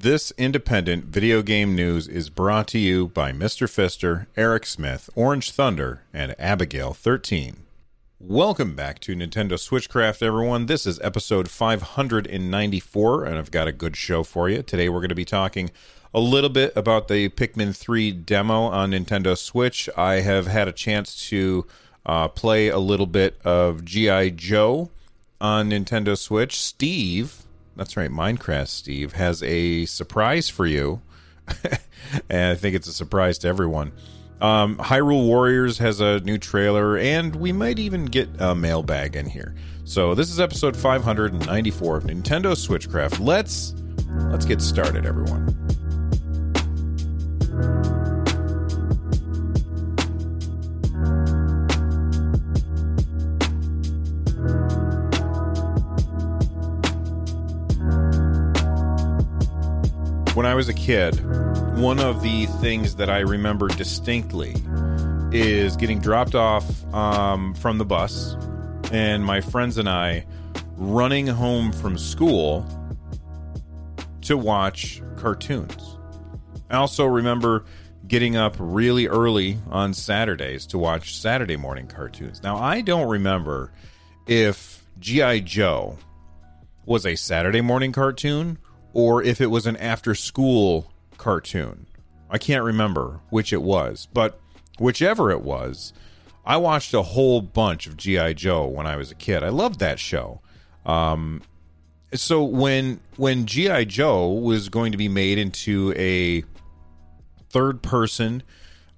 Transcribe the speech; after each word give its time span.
This 0.00 0.32
independent 0.38 1.06
video 1.06 1.42
game 1.42 1.74
news 1.74 2.06
is 2.06 2.30
brought 2.30 2.68
to 2.68 2.78
you 2.78 3.08
by 3.08 3.32
Mr. 3.32 3.66
Fister, 3.66 4.28
Eric 4.36 4.64
Smith, 4.64 5.10
Orange 5.16 5.50
Thunder, 5.50 6.02
and 6.14 6.36
Abigail 6.38 6.92
13. 6.92 7.64
Welcome 8.20 8.76
back 8.76 9.00
to 9.00 9.16
Nintendo 9.16 9.54
Switchcraft, 9.54 10.22
everyone. 10.22 10.66
This 10.66 10.86
is 10.86 11.00
episode 11.00 11.50
594, 11.50 13.24
and 13.24 13.38
I've 13.38 13.50
got 13.50 13.66
a 13.66 13.72
good 13.72 13.96
show 13.96 14.22
for 14.22 14.48
you. 14.48 14.62
Today 14.62 14.88
we're 14.88 15.00
going 15.00 15.08
to 15.08 15.16
be 15.16 15.24
talking 15.24 15.68
a 16.14 16.20
little 16.20 16.50
bit 16.50 16.72
about 16.76 17.08
the 17.08 17.30
Pikmin 17.30 17.76
3 17.76 18.12
demo 18.12 18.66
on 18.66 18.92
Nintendo 18.92 19.36
Switch. 19.36 19.90
I 19.96 20.20
have 20.20 20.46
had 20.46 20.68
a 20.68 20.72
chance 20.72 21.28
to 21.30 21.66
uh, 22.06 22.28
play 22.28 22.68
a 22.68 22.78
little 22.78 23.06
bit 23.06 23.36
of 23.44 23.84
G.I. 23.84 24.28
Joe 24.28 24.90
on 25.40 25.70
Nintendo 25.70 26.16
Switch. 26.16 26.56
Steve 26.56 27.47
that's 27.78 27.96
right. 27.96 28.10
Minecraft 28.10 28.68
Steve 28.68 29.12
has 29.12 29.42
a 29.42 29.86
surprise 29.86 30.50
for 30.50 30.66
you. 30.66 31.00
and 32.28 32.50
I 32.50 32.54
think 32.54 32.74
it's 32.74 32.88
a 32.88 32.92
surprise 32.92 33.38
to 33.38 33.48
everyone. 33.48 33.92
Um, 34.40 34.76
Hyrule 34.76 35.26
Warriors 35.26 35.78
has 35.78 36.00
a 36.00 36.20
new 36.20 36.38
trailer, 36.38 36.98
and 36.98 37.34
we 37.34 37.52
might 37.52 37.78
even 37.78 38.04
get 38.04 38.28
a 38.38 38.54
mailbag 38.54 39.16
in 39.16 39.26
here. 39.26 39.54
So 39.84 40.14
this 40.14 40.30
is 40.30 40.38
episode 40.38 40.76
594 40.76 41.96
of 41.96 42.04
Nintendo 42.04 42.52
Switchcraft. 42.52 43.24
Let's 43.24 43.74
let's 44.30 44.44
get 44.44 44.60
started, 44.60 45.06
everyone. 45.06 45.54
When 60.38 60.46
I 60.46 60.54
was 60.54 60.68
a 60.68 60.72
kid, 60.72 61.14
one 61.78 61.98
of 61.98 62.22
the 62.22 62.46
things 62.60 62.94
that 62.94 63.10
I 63.10 63.18
remember 63.18 63.66
distinctly 63.66 64.54
is 65.32 65.74
getting 65.74 65.98
dropped 65.98 66.36
off 66.36 66.64
um, 66.94 67.54
from 67.54 67.78
the 67.78 67.84
bus 67.84 68.36
and 68.92 69.24
my 69.24 69.40
friends 69.40 69.78
and 69.78 69.88
I 69.88 70.24
running 70.76 71.26
home 71.26 71.72
from 71.72 71.98
school 71.98 72.64
to 74.20 74.38
watch 74.38 75.02
cartoons. 75.16 75.98
I 76.70 76.76
also 76.76 77.04
remember 77.04 77.64
getting 78.06 78.36
up 78.36 78.54
really 78.60 79.08
early 79.08 79.58
on 79.70 79.92
Saturdays 79.92 80.66
to 80.66 80.78
watch 80.78 81.18
Saturday 81.18 81.56
morning 81.56 81.88
cartoons. 81.88 82.44
Now, 82.44 82.58
I 82.58 82.82
don't 82.82 83.08
remember 83.08 83.72
if 84.28 84.84
G.I. 85.00 85.40
Joe 85.40 85.98
was 86.86 87.04
a 87.06 87.16
Saturday 87.16 87.60
morning 87.60 87.90
cartoon 87.90 88.56
or 88.92 89.22
if 89.22 89.40
it 89.40 89.46
was 89.46 89.66
an 89.66 89.76
after 89.76 90.14
school 90.14 90.92
cartoon. 91.16 91.86
I 92.30 92.38
can't 92.38 92.64
remember 92.64 93.20
which 93.30 93.52
it 93.52 93.62
was, 93.62 94.08
but 94.12 94.40
whichever 94.78 95.30
it 95.30 95.42
was, 95.42 95.92
I 96.44 96.56
watched 96.56 96.94
a 96.94 97.02
whole 97.02 97.42
bunch 97.42 97.86
of 97.86 97.96
GI 97.96 98.34
Joe 98.34 98.66
when 98.66 98.86
I 98.86 98.96
was 98.96 99.10
a 99.10 99.14
kid. 99.14 99.42
I 99.42 99.50
loved 99.50 99.80
that 99.80 99.98
show. 99.98 100.40
Um, 100.86 101.42
so 102.14 102.42
when 102.42 103.00
when 103.16 103.44
GI 103.44 103.84
Joe 103.86 104.30
was 104.32 104.68
going 104.68 104.92
to 104.92 104.98
be 104.98 105.08
made 105.08 105.38
into 105.38 105.92
a 105.96 106.42
third 107.50 107.82
person 107.82 108.42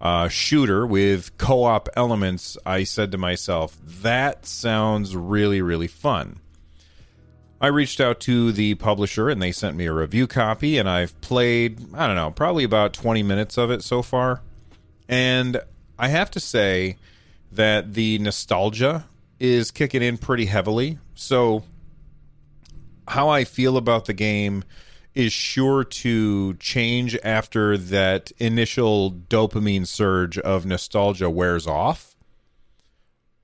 uh, 0.00 0.28
shooter 0.28 0.87
with 0.87 1.37
co-op 1.38 1.88
elements, 1.97 2.56
I 2.64 2.84
said 2.84 3.10
to 3.12 3.19
myself, 3.19 3.76
that 4.03 4.47
sounds 4.47 5.16
really 5.16 5.60
really 5.60 5.88
fun. 5.88 6.38
I 7.60 7.66
reached 7.66 8.00
out 8.00 8.21
to 8.21 8.53
the 8.53 8.75
publisher 8.76 9.28
and 9.28 9.43
they 9.43 9.53
sent 9.53 9.76
me 9.76 9.87
a 9.87 9.93
review 9.93 10.26
copy, 10.26 10.78
and 10.78 10.88
I've 10.88 11.21
played, 11.21 11.94
I 11.94 12.06
don't 12.06 12.16
know, 12.16 12.31
probably 12.31 12.65
about 12.65 12.94
20 12.94 13.22
minutes 13.22 13.59
of 13.59 13.71
it 13.71 13.82
so 13.82 14.00
far. 14.00 14.41
And 15.09 15.60
I 15.99 16.09
have 16.09 16.31
to 16.32 16.41
say 16.41 16.97
that 17.53 17.93
the 17.93 18.19
nostalgia 18.19 19.06
is 19.38 19.70
kicking 19.70 20.03
in 20.03 20.16
pretty 20.16 20.47
heavily. 20.47 20.99
So, 21.15 21.65
how 23.09 23.28
I 23.28 23.44
feel 23.44 23.76
about 23.76 24.04
the 24.04 24.12
game 24.15 24.65
is 25.15 25.32
sure 25.32 25.82
to 25.82 26.54
change 26.54 27.19
after 27.25 27.76
that 27.76 28.31
initial 28.38 29.10
dopamine 29.10 29.87
surge 29.87 30.38
of 30.38 30.65
nostalgia 30.65 31.28
wears 31.28 31.66
off. 31.66 32.15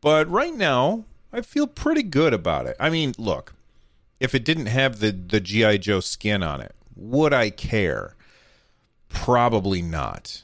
But 0.00 0.30
right 0.30 0.54
now, 0.54 1.04
I 1.32 1.40
feel 1.40 1.66
pretty 1.66 2.04
good 2.04 2.32
about 2.32 2.66
it. 2.66 2.76
I 2.78 2.88
mean, 2.90 3.12
look, 3.18 3.55
if 4.20 4.34
it 4.34 4.44
didn't 4.44 4.66
have 4.66 5.00
the 5.00 5.10
the 5.10 5.40
GI 5.40 5.78
Joe 5.78 6.00
skin 6.00 6.42
on 6.42 6.60
it, 6.60 6.74
would 6.94 7.32
I 7.32 7.50
care? 7.50 8.14
Probably 9.08 9.82
not. 9.82 10.42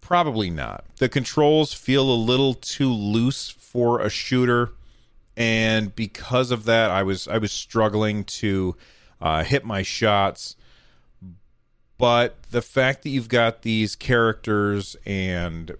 Probably 0.00 0.50
not. 0.50 0.84
The 0.98 1.08
controls 1.08 1.72
feel 1.72 2.10
a 2.10 2.14
little 2.14 2.54
too 2.54 2.92
loose 2.92 3.48
for 3.50 4.00
a 4.00 4.10
shooter, 4.10 4.72
and 5.36 5.94
because 5.94 6.50
of 6.50 6.64
that, 6.64 6.90
I 6.90 7.02
was 7.02 7.28
I 7.28 7.38
was 7.38 7.52
struggling 7.52 8.24
to 8.24 8.76
uh, 9.20 9.44
hit 9.44 9.64
my 9.64 9.82
shots. 9.82 10.56
But 11.98 12.42
the 12.50 12.62
fact 12.62 13.04
that 13.04 13.10
you've 13.10 13.28
got 13.28 13.62
these 13.62 13.94
characters 13.94 14.96
and 15.06 15.76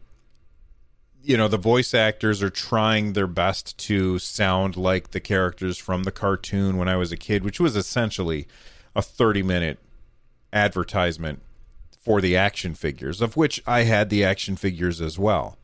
you 1.23 1.37
know 1.37 1.49
the 1.49 1.57
voice 1.57 1.95
actors 1.95 2.43
are 2.43 2.51
trying 2.51 3.13
their 3.13 3.27
best 3.27 3.79
to 3.79 4.19
sound 4.19 4.77
like 4.77 5.11
the 5.11 5.21
characters 5.21 5.79
from 5.79 6.03
the 6.03 6.11
cartoon 6.11 6.77
when 6.77 6.89
I 6.89 6.97
was 6.97 7.13
a 7.13 7.17
kid, 7.17 7.45
which 7.45 7.61
was 7.61 7.77
essentially 7.77 8.47
a 8.95 9.03
30 9.03 9.43
minute 9.43 9.79
advertisement 10.53 11.43
for 12.01 12.21
the 12.21 12.37
action 12.37 12.75
figures, 12.75 13.21
of 13.21 13.37
which 13.37 13.63
I 13.67 13.83
had 13.83 14.11
the 14.11 14.25
action 14.25 14.57
figures 14.57 15.01
as 15.01 15.19
well. 15.19 15.57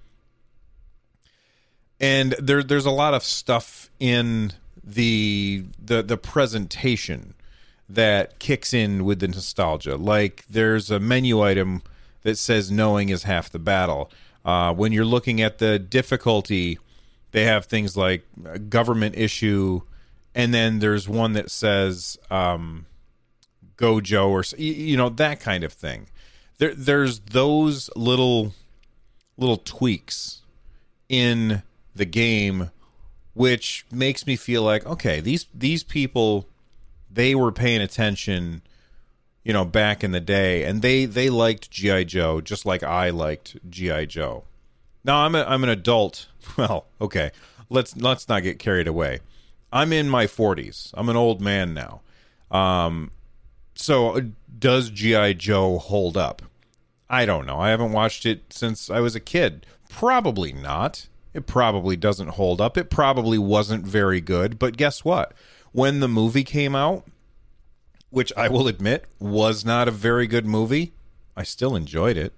And 2.00 2.32
there 2.38 2.62
there's 2.62 2.86
a 2.86 2.90
lot 2.90 3.14
of 3.14 3.24
stuff 3.24 3.90
in 3.98 4.52
the 4.82 5.64
the 5.82 6.02
the 6.02 6.16
presentation 6.16 7.34
that 7.88 8.38
kicks 8.38 8.72
in 8.72 9.04
with 9.04 9.20
the 9.20 9.28
nostalgia. 9.28 9.96
Like 9.96 10.44
there's 10.48 10.90
a 10.90 11.00
menu 11.00 11.42
item 11.42 11.82
that 12.22 12.38
says 12.38 12.70
knowing 12.70 13.08
is 13.08 13.24
half 13.24 13.50
the 13.50 13.58
battle 13.58 14.10
uh, 14.48 14.72
when 14.72 14.92
you're 14.92 15.04
looking 15.04 15.42
at 15.42 15.58
the 15.58 15.78
difficulty, 15.78 16.78
they 17.32 17.44
have 17.44 17.66
things 17.66 17.98
like 17.98 18.24
government 18.70 19.14
issue, 19.14 19.82
and 20.34 20.54
then 20.54 20.78
there's 20.78 21.06
one 21.06 21.34
that 21.34 21.50
says 21.50 22.16
um, 22.30 22.86
Gojo 23.76 24.30
or 24.30 24.42
you 24.56 24.96
know 24.96 25.10
that 25.10 25.38
kind 25.40 25.64
of 25.64 25.74
thing. 25.74 26.06
There, 26.56 26.74
there's 26.74 27.18
those 27.18 27.90
little 27.94 28.54
little 29.36 29.58
tweaks 29.58 30.40
in 31.10 31.62
the 31.94 32.06
game, 32.06 32.70
which 33.34 33.84
makes 33.92 34.26
me 34.26 34.34
feel 34.34 34.62
like 34.62 34.86
okay, 34.86 35.20
these 35.20 35.44
these 35.52 35.82
people 35.82 36.48
they 37.10 37.34
were 37.34 37.52
paying 37.52 37.82
attention 37.82 38.62
you 39.48 39.54
know, 39.54 39.64
back 39.64 40.04
in 40.04 40.10
the 40.12 40.20
day, 40.20 40.62
and 40.64 40.82
they 40.82 41.06
they 41.06 41.30
liked 41.30 41.70
GI 41.70 42.04
Joe 42.04 42.42
just 42.42 42.66
like 42.66 42.82
I 42.82 43.08
liked 43.08 43.56
GI 43.70 44.04
Joe. 44.06 44.44
Now 45.02 45.24
I'm 45.24 45.34
a, 45.34 45.42
I'm 45.42 45.64
an 45.64 45.70
adult. 45.70 46.28
Well, 46.56 46.86
okay, 46.98 47.30
let's 47.68 47.94
let's 47.96 48.26
not 48.26 48.42
get 48.42 48.58
carried 48.58 48.88
away. 48.88 49.20
I'm 49.70 49.92
in 49.92 50.08
my 50.08 50.26
40s. 50.26 50.92
I'm 50.94 51.10
an 51.10 51.16
old 51.16 51.42
man 51.42 51.74
now. 51.74 52.00
Um, 52.50 53.10
so 53.74 54.16
uh, 54.16 54.20
does 54.58 54.88
GI 54.88 55.34
Joe 55.34 55.78
hold 55.78 56.16
up? 56.16 56.40
I 57.10 57.26
don't 57.26 57.46
know. 57.46 57.60
I 57.60 57.68
haven't 57.68 57.92
watched 57.92 58.24
it 58.24 58.50
since 58.50 58.88
I 58.88 59.00
was 59.00 59.14
a 59.14 59.20
kid. 59.20 59.66
Probably 59.90 60.54
not. 60.54 61.08
It 61.34 61.46
probably 61.46 61.96
doesn't 61.96 62.28
hold 62.28 62.62
up. 62.62 62.78
It 62.78 62.88
probably 62.88 63.38
wasn't 63.38 63.86
very 63.86 64.22
good. 64.22 64.58
But 64.58 64.78
guess 64.78 65.04
what? 65.04 65.34
When 65.72 66.00
the 66.00 66.08
movie 66.08 66.44
came 66.44 66.74
out, 66.74 67.04
which 68.10 68.32
I 68.36 68.48
will 68.48 68.68
admit 68.68 69.04
was 69.18 69.64
not 69.64 69.88
a 69.88 69.92
very 69.92 70.26
good 70.26 70.46
movie. 70.46 70.92
I 71.36 71.42
still 71.42 71.76
enjoyed 71.76 72.16
it. 72.16 72.32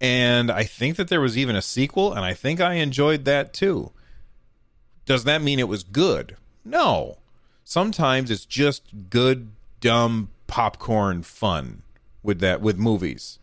And 0.00 0.50
I 0.50 0.64
think 0.64 0.96
that 0.96 1.08
there 1.08 1.20
was 1.20 1.36
even 1.36 1.56
a 1.56 1.62
sequel, 1.62 2.12
and 2.12 2.24
I 2.24 2.32
think 2.32 2.60
I 2.60 2.74
enjoyed 2.74 3.26
that 3.26 3.52
too. 3.52 3.92
Does 5.04 5.24
that 5.24 5.42
mean 5.42 5.58
it 5.58 5.68
was 5.68 5.82
good? 5.82 6.36
No. 6.64 7.18
Sometimes 7.64 8.30
it's 8.30 8.46
just 8.46 9.10
good, 9.10 9.50
dumb 9.80 10.30
popcorn 10.46 11.22
fun 11.22 11.82
with 12.22 12.40
that 12.40 12.60
with 12.60 12.78
movies. 12.78 13.38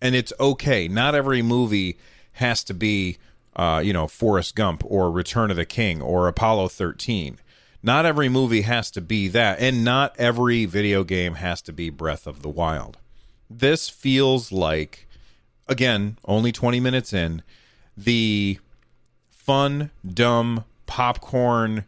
And 0.00 0.14
it's 0.14 0.32
okay. 0.40 0.88
Not 0.88 1.14
every 1.14 1.42
movie 1.42 1.96
has 2.32 2.64
to 2.64 2.74
be 2.74 3.18
uh, 3.54 3.82
you 3.84 3.92
know, 3.92 4.08
Forrest 4.08 4.54
Gump 4.54 4.82
or 4.86 5.10
Return 5.10 5.50
of 5.50 5.56
the 5.56 5.66
King 5.66 6.00
or 6.00 6.26
Apollo 6.26 6.68
13. 6.68 7.38
Not 7.82 8.06
every 8.06 8.28
movie 8.28 8.62
has 8.62 8.90
to 8.92 9.00
be 9.00 9.28
that, 9.28 9.58
and 9.58 9.84
not 9.84 10.14
every 10.18 10.66
video 10.66 11.02
game 11.02 11.34
has 11.34 11.60
to 11.62 11.72
be 11.72 11.90
Breath 11.90 12.26
of 12.26 12.42
the 12.42 12.48
Wild. 12.48 12.98
This 13.50 13.88
feels 13.88 14.52
like, 14.52 15.08
again, 15.66 16.16
only 16.24 16.52
20 16.52 16.78
minutes 16.78 17.12
in, 17.12 17.42
the 17.96 18.58
fun, 19.28 19.90
dumb, 20.06 20.64
popcorn 20.86 21.84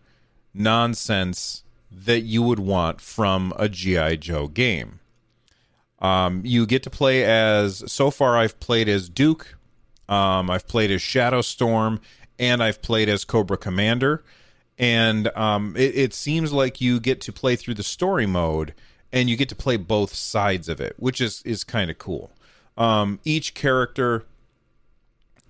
nonsense 0.53 1.63
that 1.91 2.21
you 2.21 2.43
would 2.43 2.59
want 2.59 3.01
from 3.01 3.53
a 3.57 3.69
G.I. 3.69 4.17
Joe 4.17 4.49
game. 4.49 4.99
Um, 6.01 6.43
you 6.45 6.67
get 6.67 6.83
to 6.83 6.91
play 6.91 7.25
as, 7.25 7.85
so 7.91 8.11
far, 8.11 8.37
I've 8.37 8.59
played 8.59 8.89
as 8.89 9.09
Duke, 9.09 9.57
um, 10.09 10.51
I've 10.51 10.67
played 10.67 10.91
as 10.91 11.01
Shadow 11.01 11.41
Storm, 11.41 12.01
and 12.39 12.63
I've 12.63 12.83
played 12.83 13.09
as 13.09 13.25
Cobra 13.25 13.57
Commander. 13.57 14.25
And 14.79 15.29
um, 15.37 15.75
it, 15.77 15.97
it 15.97 16.15
seems 16.15 16.53
like 16.53 16.81
you 16.81 17.01
get 17.01 17.21
to 17.23 17.33
play 17.33 17.57
through 17.57 17.75
the 17.75 17.83
story 17.83 18.27
mode 18.27 18.75
and 19.13 19.31
you 19.31 19.37
get 19.37 19.49
to 19.51 19.55
play 19.55 19.77
both 19.77 20.15
sides 20.15 20.69
of 20.69 20.81
it, 20.81 20.95
which 20.99 21.21
is, 21.21 21.43
is 21.43 21.63
kind 21.63 21.91
of 21.91 21.99
cool. 21.99 22.33
Um, 22.77 23.21
each 23.25 23.55
character 23.55 24.25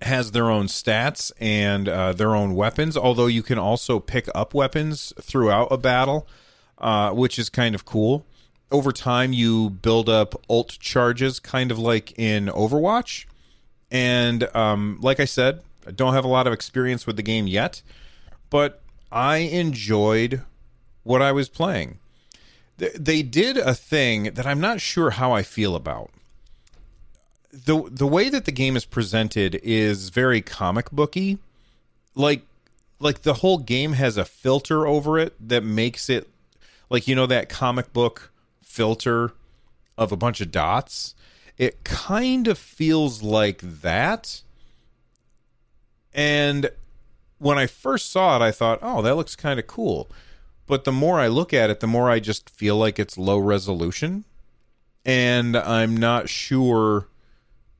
has 0.01 0.31
their 0.31 0.49
own 0.51 0.67
stats 0.67 1.31
and 1.39 1.89
uh, 1.89 2.13
their 2.13 2.35
own 2.35 2.53
weapons, 2.53 2.95
although 2.95 3.27
you 3.27 3.41
can 3.41 3.57
also 3.57 3.99
pick 3.99 4.27
up 4.35 4.53
weapons 4.53 5.13
throughout 5.19 5.69
a 5.71 5.77
battle, 5.77 6.27
uh, 6.77 7.11
which 7.11 7.39
is 7.39 7.49
kind 7.49 7.73
of 7.73 7.85
cool. 7.85 8.25
Over 8.71 8.91
time, 8.91 9.33
you 9.33 9.69
build 9.69 10.09
up 10.09 10.35
ult 10.49 10.77
charges, 10.79 11.39
kind 11.39 11.71
of 11.71 11.79
like 11.79 12.17
in 12.19 12.47
Overwatch. 12.47 13.25
And 13.89 14.53
um, 14.55 14.99
like 15.01 15.19
I 15.19 15.25
said, 15.25 15.61
I 15.87 15.91
don't 15.91 16.13
have 16.13 16.25
a 16.25 16.29
lot 16.29 16.47
of 16.47 16.53
experience 16.53 17.07
with 17.07 17.15
the 17.15 17.23
game 17.23 17.47
yet, 17.47 17.81
but 18.49 18.81
I 19.11 19.37
enjoyed 19.37 20.41
what 21.03 21.21
I 21.21 21.31
was 21.31 21.49
playing. 21.49 21.99
They 22.77 23.21
did 23.21 23.57
a 23.57 23.73
thing 23.73 24.33
that 24.33 24.45
I'm 24.45 24.59
not 24.59 24.81
sure 24.81 25.11
how 25.11 25.31
I 25.31 25.43
feel 25.43 25.75
about. 25.75 26.11
The 27.51 27.89
the 27.89 28.07
way 28.07 28.27
that 28.29 28.43
the 28.43 28.51
game 28.51 28.75
is 28.75 28.83
presented 28.83 29.55
is 29.63 30.09
very 30.09 30.41
comic 30.41 30.91
booky. 30.91 31.37
Like 32.15 32.41
like 32.99 33.21
the 33.21 33.35
whole 33.35 33.59
game 33.59 33.93
has 33.93 34.17
a 34.17 34.25
filter 34.25 34.85
over 34.85 35.17
it 35.17 35.35
that 35.39 35.63
makes 35.63 36.09
it 36.09 36.27
like 36.89 37.07
you 37.07 37.15
know 37.15 37.27
that 37.27 37.47
comic 37.47 37.93
book 37.93 38.31
filter 38.61 39.31
of 39.97 40.11
a 40.11 40.17
bunch 40.17 40.41
of 40.41 40.51
dots 40.51 41.15
it 41.57 41.83
kind 41.83 42.47
of 42.47 42.57
feels 42.57 43.21
like 43.21 43.59
that. 43.61 44.41
And 46.13 46.69
when 47.37 47.57
I 47.57 47.67
first 47.67 48.11
saw 48.11 48.35
it, 48.37 48.41
I 48.41 48.51
thought, 48.51 48.79
oh, 48.81 49.01
that 49.01 49.15
looks 49.15 49.35
kind 49.35 49.59
of 49.59 49.67
cool. 49.67 50.09
But 50.67 50.83
the 50.83 50.91
more 50.91 51.19
I 51.19 51.27
look 51.27 51.53
at 51.53 51.69
it, 51.69 51.79
the 51.79 51.87
more 51.87 52.09
I 52.09 52.19
just 52.19 52.49
feel 52.49 52.77
like 52.77 52.97
it's 52.97 53.17
low 53.17 53.37
resolution. 53.37 54.25
And 55.05 55.55
I'm 55.55 55.95
not 55.95 56.29
sure 56.29 57.07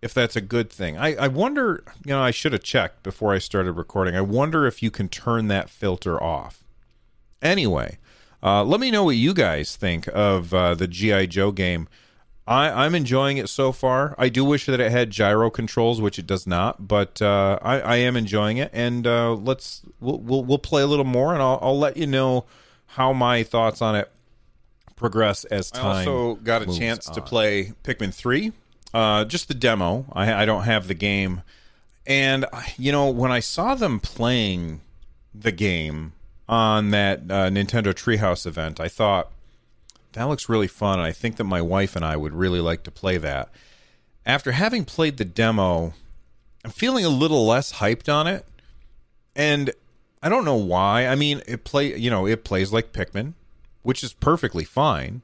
if 0.01 0.13
that's 0.13 0.35
a 0.35 0.41
good 0.41 0.69
thing. 0.69 0.97
I, 0.97 1.15
I 1.15 1.27
wonder, 1.27 1.83
you 2.05 2.13
know, 2.13 2.21
I 2.21 2.29
should 2.29 2.53
have 2.53 2.61
checked 2.61 3.01
before 3.01 3.33
I 3.33 3.39
started 3.39 3.71
recording. 3.71 4.15
I 4.15 4.21
wonder 4.21 4.67
if 4.67 4.83
you 4.83 4.91
can 4.91 5.09
turn 5.09 5.47
that 5.47 5.69
filter 5.69 6.21
off. 6.21 6.63
Anyway, 7.41 7.97
uh, 8.43 8.63
let 8.63 8.79
me 8.79 8.91
know 8.91 9.05
what 9.05 9.15
you 9.15 9.33
guys 9.33 9.75
think 9.75 10.07
of 10.13 10.53
uh, 10.53 10.75
the 10.75 10.87
G.I. 10.87 11.25
Joe 11.25 11.51
game. 11.51 11.87
I, 12.47 12.85
I'm 12.85 12.93
enjoying 12.93 13.37
it 13.37 13.49
so 13.49 13.71
far. 13.71 14.13
I 14.19 14.29
do 14.29 14.45
wish 14.45 14.67
that 14.67 14.79
it 14.79 14.91
had 14.91 15.09
gyro 15.09 15.49
controls, 15.49 15.99
which 15.99 16.19
it 16.19 16.27
does 16.27 16.45
not, 16.45 16.87
but 16.87 17.19
uh, 17.21 17.57
I, 17.61 17.79
I 17.79 17.95
am 17.97 18.15
enjoying 18.15 18.57
it. 18.57 18.69
And 18.71 19.07
uh, 19.07 19.33
let's 19.33 19.81
we'll, 19.99 20.19
we'll, 20.19 20.43
we'll 20.43 20.57
play 20.59 20.83
a 20.83 20.87
little 20.87 21.05
more, 21.05 21.33
and 21.33 21.41
I'll 21.41 21.59
I'll 21.61 21.77
let 21.77 21.97
you 21.97 22.05
know 22.05 22.45
how 22.87 23.13
my 23.13 23.41
thoughts 23.41 23.81
on 23.81 23.95
it 23.95 24.11
progress 24.95 25.43
as 25.45 25.71
time. 25.71 26.07
I 26.07 26.11
also 26.11 26.35
got 26.35 26.61
a 26.61 26.65
chance 26.67 27.07
on. 27.09 27.15
to 27.15 27.21
play 27.21 27.73
Pikmin 27.83 28.13
three, 28.13 28.51
uh, 28.93 29.25
just 29.25 29.47
the 29.47 29.55
demo. 29.55 30.05
I 30.13 30.31
I 30.31 30.45
don't 30.45 30.63
have 30.63 30.87
the 30.87 30.93
game, 30.93 31.41
and 32.05 32.45
you 32.77 32.91
know 32.91 33.09
when 33.09 33.31
I 33.31 33.39
saw 33.39 33.73
them 33.73 33.99
playing 33.99 34.81
the 35.33 35.51
game 35.51 36.13
on 36.47 36.91
that 36.91 37.21
uh, 37.21 37.49
Nintendo 37.49 37.91
Treehouse 37.91 38.45
event, 38.45 38.79
I 38.79 38.87
thought 38.87 39.31
that 40.15 40.23
looks 40.23 40.47
really 40.47 40.67
fun. 40.67 40.99
I 40.99 41.11
think 41.11 41.35
that 41.35 41.43
my 41.43 41.61
wife 41.61 41.95
and 41.95 42.03
I 42.03 42.15
would 42.15 42.33
really 42.33 42.61
like 42.61 42.83
to 42.83 42.91
play 42.91 43.17
that. 43.17 43.49
After 44.25 44.53
having 44.53 44.85
played 44.85 45.17
the 45.17 45.25
demo, 45.25 45.93
I'm 46.63 46.71
feeling 46.71 47.03
a 47.03 47.09
little 47.09 47.45
less 47.45 47.73
hyped 47.73 48.11
on 48.11 48.25
it. 48.25 48.45
And 49.35 49.71
I 50.23 50.29
don't 50.29 50.45
know 50.45 50.55
why. 50.55 51.05
I 51.05 51.15
mean, 51.15 51.41
it 51.45 51.65
play, 51.65 51.95
you 51.97 52.09
know, 52.09 52.25
it 52.25 52.45
plays 52.45 52.71
like 52.71 52.93
Pikmin, 52.93 53.33
which 53.83 54.03
is 54.03 54.13
perfectly 54.13 54.63
fine. 54.63 55.21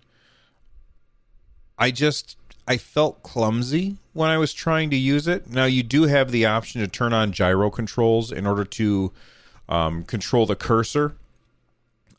I 1.80 1.90
just 1.92 2.36
I 2.68 2.76
felt 2.76 3.24
clumsy 3.24 3.96
when 4.12 4.30
I 4.30 4.38
was 4.38 4.54
trying 4.54 4.90
to 4.90 4.98
use 4.98 5.26
it. 5.26 5.50
Now 5.50 5.66
you 5.66 5.84
do 5.84 6.04
have 6.04 6.32
the 6.32 6.46
option 6.46 6.82
to 6.82 6.88
turn 6.88 7.14
on 7.14 7.32
gyro 7.32 7.72
controls 7.72 8.32
in 8.32 8.46
order 8.46 8.66
to 8.66 9.14
um, 9.70 10.04
control 10.04 10.46
the 10.46 10.56
cursor 10.58 11.16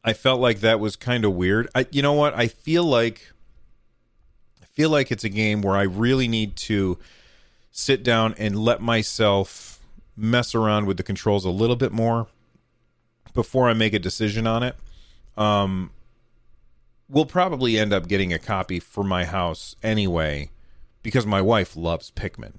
I 0.05 0.13
felt 0.13 0.41
like 0.41 0.61
that 0.61 0.81
was 0.81 0.97
kind 0.97 1.25
of 1.25 1.35
weird. 1.35 1.69
I, 1.75 1.87
you 1.91 2.03
know 2.03 2.13
what? 2.13 2.35
I 2.35 2.49
feel 2.49 2.85
like 2.85 3.33
I 4.61 4.65
feel 4.67 4.91
like 4.91 5.13
it's 5.13 5.25
a 5.25 5.29
game 5.29 5.63
where 5.63 5.77
I 5.77 5.83
really 5.83 6.29
need 6.29 6.57
to 6.57 6.99
sit 7.71 8.03
down 8.03 8.35
and 8.39 8.59
let 8.59 8.81
myself 8.81 9.81
mess 10.17 10.55
around 10.55 10.87
with 10.87 10.97
the 10.97 11.03
controls 11.03 11.45
a 11.45 11.51
little 11.51 11.77
bit 11.77 11.93
more 11.93 12.27
before 13.35 13.69
I 13.69 13.73
make 13.73 13.95
a 13.95 13.99
decision 13.99 14.47
on 14.47 14.63
it. 14.63 14.77
Um, 15.37 15.91
we'll 17.09 17.27
probably 17.27 17.79
end 17.79 17.93
up 17.93 18.09
getting 18.09 18.33
a 18.33 18.39
copy 18.39 18.81
for 18.81 19.05
my 19.05 19.25
house 19.25 19.77
anyway 19.83 20.51
because 21.03 21.27
my 21.27 21.41
wife 21.41 21.77
loves 21.77 22.11
Pikmin. 22.11 22.55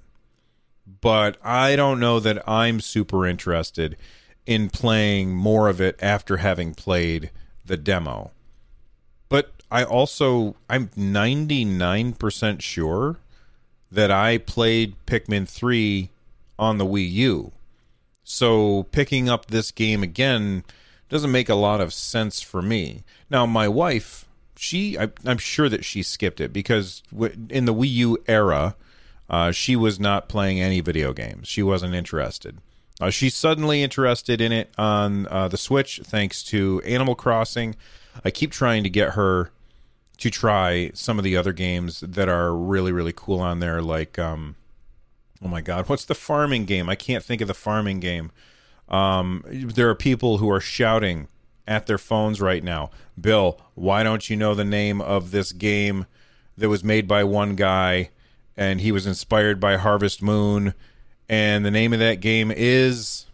But 1.00 1.38
I 1.42 1.76
don't 1.76 2.00
know 2.00 2.20
that 2.20 2.46
I'm 2.48 2.80
super 2.80 3.26
interested 3.26 3.96
in 4.46 4.68
playing 4.68 5.34
more 5.34 5.68
of 5.68 5.80
it 5.80 5.96
after 6.00 6.38
having 6.38 6.74
played 6.74 7.30
the 7.64 7.76
demo. 7.76 8.30
But 9.28 9.52
I 9.70 9.84
also 9.84 10.56
I'm 10.68 10.88
99% 10.88 12.60
sure 12.60 13.18
that 13.90 14.10
I 14.10 14.38
played 14.38 14.96
Pikmin 15.06 15.48
3 15.48 16.10
on 16.58 16.78
the 16.78 16.86
Wii 16.86 17.10
U. 17.12 17.52
So 18.22 18.84
picking 18.84 19.28
up 19.28 19.46
this 19.46 19.70
game 19.70 20.02
again 20.02 20.64
doesn't 21.08 21.32
make 21.32 21.48
a 21.48 21.54
lot 21.54 21.80
of 21.80 21.92
sense 21.92 22.40
for 22.40 22.62
me. 22.62 23.04
Now 23.30 23.46
my 23.46 23.68
wife, 23.68 24.26
she 24.56 24.98
I, 24.98 25.10
am 25.24 25.38
sure 25.38 25.68
that 25.68 25.84
she 25.84 26.02
skipped 26.02 26.40
it 26.40 26.52
because 26.52 27.02
in 27.50 27.64
the 27.66 27.74
Wii 27.74 27.90
U 27.90 28.18
era, 28.26 28.76
uh, 29.28 29.52
she 29.52 29.76
was 29.76 29.98
not 29.98 30.28
playing 30.28 30.60
any 30.60 30.80
video 30.80 31.12
games. 31.12 31.48
She 31.48 31.62
wasn't 31.62 31.94
interested. 31.94 32.58
Uh, 33.00 33.10
she's 33.10 33.34
suddenly 33.34 33.82
interested 33.82 34.40
in 34.40 34.52
it 34.52 34.70
on 34.78 35.26
uh, 35.26 35.48
the 35.48 35.56
Switch 35.56 36.00
thanks 36.04 36.42
to 36.44 36.80
Animal 36.84 37.14
Crossing. 37.14 37.74
I 38.24 38.30
keep 38.30 38.52
trying 38.52 38.84
to 38.84 38.90
get 38.90 39.10
her 39.10 39.50
to 40.18 40.30
try 40.30 40.90
some 40.94 41.18
of 41.18 41.24
the 41.24 41.36
other 41.36 41.52
games 41.52 42.00
that 42.00 42.28
are 42.28 42.54
really 42.54 42.92
really 42.92 43.12
cool 43.14 43.40
on 43.40 43.58
there 43.58 43.82
like 43.82 44.18
um 44.18 44.54
oh 45.44 45.48
my 45.48 45.60
god 45.60 45.88
what's 45.88 46.04
the 46.04 46.14
farming 46.14 46.64
game? 46.64 46.88
I 46.88 46.94
can't 46.94 47.24
think 47.24 47.40
of 47.40 47.48
the 47.48 47.54
farming 47.54 48.00
game. 48.00 48.30
Um 48.88 49.44
there 49.48 49.88
are 49.88 49.94
people 49.94 50.38
who 50.38 50.50
are 50.50 50.60
shouting 50.60 51.28
at 51.66 51.86
their 51.86 51.98
phones 51.98 52.40
right 52.40 52.62
now. 52.62 52.90
Bill 53.20 53.60
why 53.74 54.02
don't 54.02 54.30
you 54.30 54.36
know 54.36 54.54
the 54.54 54.64
name 54.64 55.00
of 55.00 55.30
this 55.30 55.52
game 55.52 56.06
that 56.56 56.68
was 56.68 56.84
made 56.84 57.08
by 57.08 57.24
one 57.24 57.56
guy 57.56 58.10
and 58.56 58.80
he 58.80 58.92
was 58.92 59.06
inspired 59.06 59.58
by 59.58 59.76
harvest 59.76 60.22
moon 60.22 60.74
and 61.28 61.64
the 61.64 61.70
name 61.70 61.92
of 61.92 61.98
that 61.98 62.20
game 62.20 62.52
is 62.54 63.26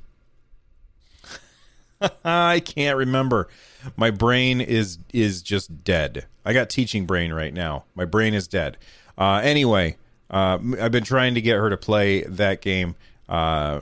I 2.25 2.61
can't 2.61 2.97
remember. 2.97 3.49
My 3.97 4.11
brain 4.11 4.61
is 4.61 4.99
is 5.13 5.43
just 5.43 5.85
dead. 5.85 6.27
I 6.45 6.53
got 6.53 6.71
teaching 6.71 7.07
brain 7.07 7.33
right 7.33 7.53
now. 7.53 7.85
My 7.95 8.05
brain 8.05 8.35
is 8.35 8.49
dead. 8.49 8.77
Uh, 9.19 9.41
anyway, 9.43 9.97
uh, 10.31 10.59
I've 10.81 10.93
been 10.93 11.05
trying 11.05 11.35
to 11.35 11.41
get 11.41 11.57
her 11.57 11.69
to 11.71 11.77
play 11.77 12.23
that 12.23 12.63
game. 12.63 12.95
Uh, 13.29 13.81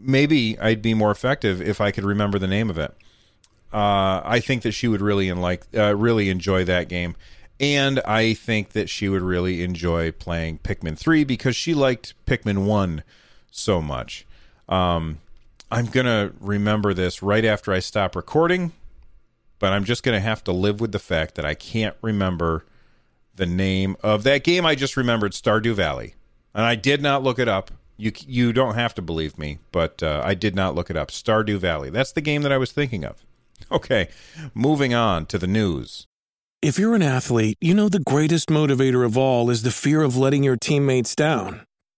maybe 0.00 0.58
I'd 0.58 0.82
be 0.82 0.94
more 0.94 1.10
effective 1.10 1.60
if 1.62 1.80
I 1.80 1.90
could 1.90 2.04
remember 2.04 2.38
the 2.38 2.48
name 2.48 2.70
of 2.70 2.78
it. 2.78 2.92
Uh, 3.72 4.22
I 4.24 4.40
think 4.40 4.62
that 4.62 4.72
she 4.72 4.88
would 4.88 5.00
really 5.02 5.30
like 5.32 5.64
uh, 5.76 5.94
really 5.94 6.30
enjoy 6.30 6.64
that 6.64 6.88
game 6.88 7.14
and 7.60 8.00
I 8.00 8.34
think 8.34 8.70
that 8.70 8.88
she 8.88 9.08
would 9.08 9.22
really 9.22 9.62
enjoy 9.62 10.12
playing 10.12 10.58
Pikmin 10.60 10.96
3 10.96 11.24
because 11.24 11.56
she 11.56 11.74
liked 11.74 12.14
Pikmin 12.26 12.64
1 12.64 13.02
so 13.50 13.80
much. 13.80 14.26
Um, 14.68 15.18
I'm 15.70 15.86
going 15.86 16.06
to 16.06 16.32
remember 16.40 16.94
this 16.94 17.22
right 17.22 17.44
after 17.44 17.72
I 17.72 17.78
stop 17.80 18.16
recording, 18.16 18.72
but 19.58 19.72
I'm 19.72 19.84
just 19.84 20.02
going 20.02 20.16
to 20.16 20.20
have 20.20 20.42
to 20.44 20.52
live 20.52 20.80
with 20.80 20.92
the 20.92 20.98
fact 20.98 21.34
that 21.34 21.44
I 21.44 21.54
can't 21.54 21.96
remember 22.00 22.64
the 23.34 23.46
name 23.46 23.96
of 24.02 24.22
that 24.24 24.44
game 24.44 24.66
I 24.66 24.74
just 24.74 24.96
remembered, 24.96 25.32
Stardew 25.32 25.74
Valley. 25.74 26.14
And 26.54 26.64
I 26.64 26.74
did 26.74 27.02
not 27.02 27.22
look 27.22 27.38
it 27.38 27.48
up. 27.48 27.70
You 27.96 28.12
you 28.26 28.52
don't 28.52 28.74
have 28.74 28.94
to 28.94 29.02
believe 29.02 29.38
me, 29.38 29.58
but 29.72 30.02
uh, 30.02 30.22
I 30.24 30.34
did 30.34 30.54
not 30.54 30.74
look 30.74 30.88
it 30.88 30.96
up. 30.96 31.10
Stardew 31.10 31.58
Valley. 31.58 31.90
That's 31.90 32.12
the 32.12 32.20
game 32.20 32.42
that 32.42 32.52
I 32.52 32.58
was 32.58 32.72
thinking 32.72 33.04
of. 33.04 33.24
Okay, 33.72 34.08
moving 34.54 34.94
on 34.94 35.26
to 35.26 35.36
the 35.36 35.48
news. 35.48 36.06
If 36.62 36.78
you're 36.78 36.94
an 36.94 37.02
athlete, 37.02 37.56
you 37.60 37.74
know 37.74 37.88
the 37.88 38.00
greatest 38.00 38.48
motivator 38.48 39.04
of 39.04 39.18
all 39.18 39.50
is 39.50 39.62
the 39.62 39.72
fear 39.72 40.02
of 40.02 40.16
letting 40.16 40.42
your 40.42 40.56
teammates 40.56 41.14
down. 41.14 41.66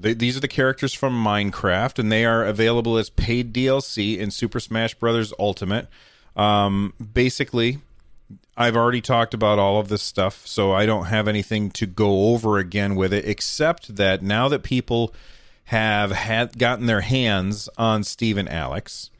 They, 0.00 0.14
these 0.14 0.36
are 0.36 0.40
the 0.40 0.48
characters 0.48 0.94
from 0.94 1.12
Minecraft, 1.12 1.98
and 1.98 2.10
they 2.10 2.24
are 2.24 2.44
available 2.44 2.96
as 2.96 3.10
paid 3.10 3.52
DLC 3.52 4.16
in 4.16 4.30
Super 4.30 4.60
Smash 4.60 4.94
Bros. 4.94 5.32
Ultimate. 5.38 5.88
Um, 6.36 6.94
basically, 7.12 7.78
I've 8.56 8.76
already 8.76 9.00
talked 9.00 9.34
about 9.34 9.58
all 9.58 9.80
of 9.80 9.88
this 9.88 10.02
stuff, 10.02 10.46
so 10.46 10.72
I 10.72 10.86
don't 10.86 11.06
have 11.06 11.26
anything 11.26 11.70
to 11.72 11.86
go 11.86 12.32
over 12.32 12.58
again 12.58 12.94
with 12.94 13.12
it, 13.12 13.24
except 13.24 13.96
that 13.96 14.22
now 14.22 14.48
that 14.48 14.62
people 14.62 15.12
have 15.64 16.12
had 16.12 16.58
gotten 16.58 16.86
their 16.86 17.00
hands 17.00 17.68
on 17.76 18.04
Steve 18.04 18.36
and 18.36 18.48
Alex, 18.48 19.10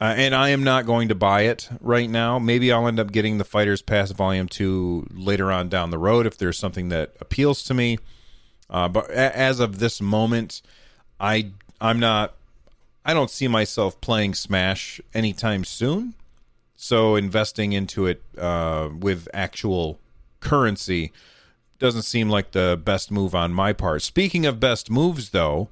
uh, 0.00 0.14
and 0.16 0.34
I 0.34 0.50
am 0.50 0.64
not 0.64 0.86
going 0.86 1.08
to 1.08 1.14
buy 1.14 1.42
it 1.42 1.68
right 1.80 2.08
now. 2.08 2.38
Maybe 2.38 2.72
I'll 2.72 2.86
end 2.86 3.00
up 3.00 3.12
getting 3.12 3.38
the 3.38 3.44
Fighters 3.44 3.82
Pass 3.82 4.10
Volume 4.12 4.48
2 4.48 5.08
later 5.12 5.52
on 5.52 5.68
down 5.68 5.90
the 5.90 5.98
road 5.98 6.26
if 6.26 6.38
there's 6.38 6.58
something 6.58 6.88
that 6.88 7.14
appeals 7.20 7.62
to 7.64 7.74
me. 7.74 7.98
Uh, 8.70 8.88
but 8.88 9.10
a- 9.10 9.36
as 9.36 9.60
of 9.60 9.78
this 9.78 10.00
moment, 10.00 10.62
I 11.20 11.50
I'm 11.80 11.98
not 12.00 12.34
I 13.04 13.14
don't 13.14 13.30
see 13.30 13.48
myself 13.48 14.00
playing 14.00 14.34
Smash 14.34 15.00
anytime 15.14 15.64
soon. 15.64 16.14
So 16.76 17.16
investing 17.16 17.72
into 17.72 18.06
it 18.06 18.22
uh, 18.36 18.90
with 18.98 19.28
actual 19.32 19.98
currency 20.40 21.12
doesn't 21.78 22.02
seem 22.02 22.28
like 22.28 22.52
the 22.52 22.80
best 22.82 23.10
move 23.10 23.34
on 23.34 23.52
my 23.52 23.72
part. 23.72 24.02
Speaking 24.02 24.46
of 24.46 24.60
best 24.60 24.90
moves, 24.90 25.30
though, 25.30 25.68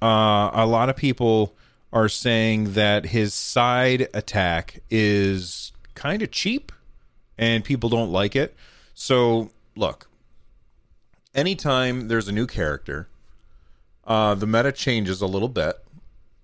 uh, 0.00 0.50
a 0.52 0.66
lot 0.66 0.88
of 0.88 0.96
people 0.96 1.54
are 1.92 2.08
saying 2.08 2.74
that 2.74 3.06
his 3.06 3.34
side 3.34 4.08
attack 4.14 4.80
is 4.90 5.72
kind 5.94 6.22
of 6.22 6.30
cheap 6.30 6.72
and 7.36 7.64
people 7.64 7.90
don't 7.90 8.12
like 8.12 8.36
it. 8.36 8.54
So, 8.94 9.50
look, 9.76 10.08
anytime 11.34 12.08
there's 12.08 12.28
a 12.28 12.32
new 12.32 12.46
character, 12.46 13.08
uh, 14.04 14.34
the 14.34 14.46
meta 14.46 14.72
changes 14.72 15.20
a 15.20 15.26
little 15.26 15.48
bit. 15.48 15.76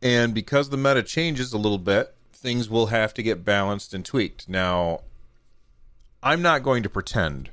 And 0.03 0.35
because 0.35 0.69
the 0.69 0.77
meta 0.77 1.03
changes 1.03 1.53
a 1.53 1.59
little 1.59 1.79
bit, 1.79 2.15
things 2.33 2.69
will 2.69 2.87
have 2.87 3.15
to 3.15 3.23
get 3.23 3.45
balanced 3.45 3.95
and 3.95 4.05
tweaked. 4.05 4.49
Now, 4.49 5.01
I'm 6.23 6.43
not 6.43 6.63
going 6.63 6.83
to 6.83 6.91
pretend, 6.91 7.51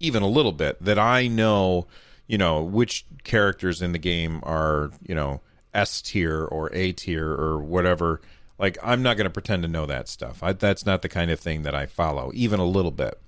even 0.00 0.22
a 0.22 0.28
little 0.28 0.52
bit, 0.52 0.82
that 0.82 0.98
I 0.98 1.28
know, 1.28 1.86
you 2.26 2.36
know, 2.36 2.62
which 2.62 3.06
characters 3.24 3.80
in 3.80 3.92
the 3.92 3.98
game 3.98 4.40
are, 4.42 4.90
you 5.06 5.14
know, 5.14 5.40
S 5.72 6.02
tier 6.02 6.44
or 6.44 6.70
A 6.74 6.92
tier 6.92 7.30
or 7.30 7.58
whatever. 7.58 8.20
Like, 8.58 8.76
I'm 8.82 9.02
not 9.02 9.16
going 9.16 9.26
to 9.26 9.30
pretend 9.30 9.62
to 9.62 9.68
know 9.68 9.86
that 9.86 10.08
stuff. 10.08 10.42
I, 10.42 10.52
that's 10.52 10.84
not 10.84 11.02
the 11.02 11.08
kind 11.08 11.30
of 11.30 11.38
thing 11.38 11.62
that 11.62 11.74
I 11.74 11.86
follow, 11.86 12.32
even 12.34 12.58
a 12.58 12.66
little 12.66 12.90
bit. 12.90 13.20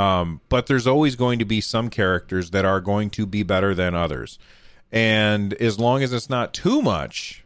Um, 0.00 0.40
but 0.48 0.66
there's 0.66 0.86
always 0.86 1.14
going 1.14 1.38
to 1.40 1.44
be 1.44 1.60
some 1.60 1.90
characters 1.90 2.52
that 2.52 2.64
are 2.64 2.80
going 2.80 3.10
to 3.10 3.26
be 3.26 3.42
better 3.42 3.74
than 3.74 3.94
others. 3.94 4.38
And 4.90 5.52
as 5.54 5.78
long 5.78 6.02
as 6.02 6.14
it's 6.14 6.30
not 6.30 6.54
too 6.54 6.80
much, 6.80 7.44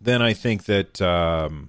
then 0.00 0.22
I 0.22 0.34
think 0.34 0.66
that 0.66 1.02
um, 1.02 1.68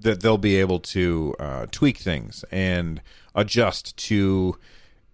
that 0.00 0.22
they'll 0.22 0.38
be 0.38 0.56
able 0.56 0.80
to 0.80 1.34
uh, 1.38 1.66
tweak 1.70 1.98
things 1.98 2.46
and 2.50 3.02
adjust 3.34 3.94
to 4.08 4.56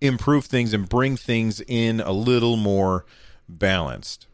improve 0.01 0.45
things 0.45 0.73
and 0.73 0.89
bring 0.89 1.17
things 1.17 1.61
in 1.67 2.01
a 2.01 2.13
little 2.13 2.57
more 2.57 3.05
balanced. 3.49 4.29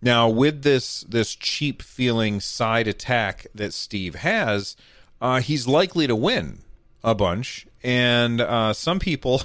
Now, 0.00 0.28
with 0.28 0.62
this 0.62 1.00
this 1.08 1.34
cheap 1.34 1.82
feeling 1.82 2.38
side 2.38 2.86
attack 2.86 3.48
that 3.52 3.74
Steve 3.74 4.14
has, 4.14 4.76
uh, 5.20 5.40
he's 5.40 5.66
likely 5.66 6.06
to 6.06 6.14
win 6.14 6.60
a 7.04 7.14
bunch, 7.14 7.66
and 7.82 8.40
uh, 8.40 8.72
some 8.72 8.98
people, 8.98 9.42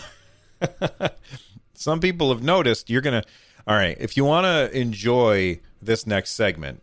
some 1.73 1.99
people 1.99 2.29
have 2.29 2.43
noticed. 2.43 2.89
You're 2.89 3.01
gonna, 3.01 3.23
all 3.65 3.75
right. 3.75 3.97
If 3.99 4.17
you 4.17 4.25
want 4.25 4.45
to 4.45 4.77
enjoy 4.77 5.59
this 5.81 6.05
next 6.07 6.31
segment, 6.31 6.81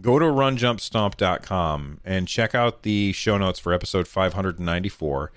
go 0.00 0.18
to 0.18 0.24
runjumpstomp.com 0.24 2.00
and 2.04 2.28
check 2.28 2.54
out 2.54 2.82
the 2.82 3.12
show 3.12 3.38
notes 3.38 3.58
for 3.58 3.72
episode 3.72 4.06
594 4.06 5.32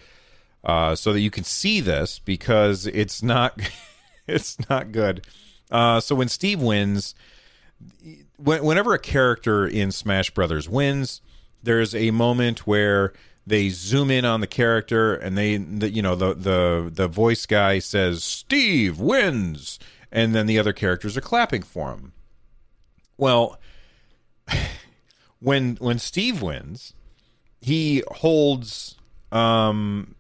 uh, 0.64 0.96
so 0.96 1.14
that 1.14 1.20
you 1.22 1.32
can 1.32 1.44
see 1.44 1.82
this 1.82 2.20
because 2.20 2.88
it's 2.88 3.24
not 3.24 3.60
it's 4.28 4.58
not 4.70 4.92
good 4.92 5.26
uh, 5.72 6.00
so 6.00 6.16
when 6.16 6.28
steve 6.28 6.62
wins 6.62 7.16
whenever 8.38 8.94
a 8.94 9.00
character 9.00 9.66
in 9.66 9.92
smash 9.92 10.30
brothers 10.32 10.70
wins 10.70 11.22
there's 11.64 11.96
a 11.96 12.12
moment 12.12 12.68
where 12.68 13.14
they 13.46 13.70
zoom 13.70 14.12
in 14.12 14.26
on 14.26 14.42
the 14.42 14.48
character 14.48 15.16
and 15.16 15.38
they 15.38 15.58
the, 15.58 15.90
you 15.90 16.02
know 16.02 16.16
the 16.16 16.34
the 16.34 16.90
the 16.94 17.08
voice 17.08 17.46
guy 17.46 17.80
says 17.80 18.24
steve 18.24 19.00
wins 19.00 19.80
and 20.12 20.36
then 20.36 20.46
the 20.46 20.60
other 20.60 20.74
characters 20.74 21.18
are 21.18 21.22
clapping 21.22 21.64
for 21.64 21.92
him 21.92 22.14
well 23.18 23.60
when 25.42 25.76
when 25.78 26.00
Steve 26.00 26.42
wins, 26.42 26.94
he 27.60 28.04
holds 28.10 28.96
um 29.32 30.16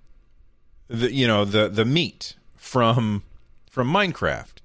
the 0.88 1.13
you 1.13 1.28
know 1.28 1.46
the 1.46 1.70
the 1.70 1.86
meat 1.86 2.36
from 2.56 3.24
from 3.70 3.92
Minecraft. 3.92 4.56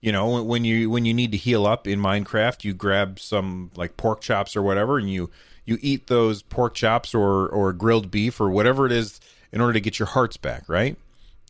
You 0.00 0.12
know, 0.12 0.42
when 0.42 0.64
you 0.64 0.90
when 0.90 1.06
you 1.06 1.14
need 1.14 1.32
to 1.32 1.38
heal 1.38 1.66
up 1.66 1.86
in 1.88 1.98
Minecraft, 1.98 2.62
you 2.62 2.74
grab 2.74 3.18
some 3.18 3.70
like 3.74 3.96
pork 3.96 4.20
chops 4.20 4.54
or 4.54 4.62
whatever 4.62 4.98
and 4.98 5.10
you 5.10 5.30
you 5.64 5.78
eat 5.80 6.06
those 6.06 6.42
pork 6.42 6.74
chops 6.74 7.14
or 7.14 7.48
or 7.48 7.72
grilled 7.72 8.10
beef 8.10 8.40
or 8.40 8.50
whatever 8.50 8.86
it 8.86 8.92
is 8.92 9.20
in 9.52 9.60
order 9.60 9.72
to 9.72 9.80
get 9.80 9.98
your 9.98 10.08
hearts 10.08 10.36
back, 10.36 10.68
right? 10.68 10.96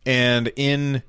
And 0.06 0.52
in 0.56 1.02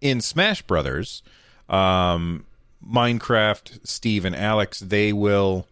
in 0.00 0.20
Smash 0.20 0.62
Brothers, 0.62 1.22
um 1.68 2.44
Minecraft, 2.86 3.86
Steve 3.86 4.24
and 4.24 4.34
Alex, 4.34 4.80
they 4.80 5.12
will 5.12 5.66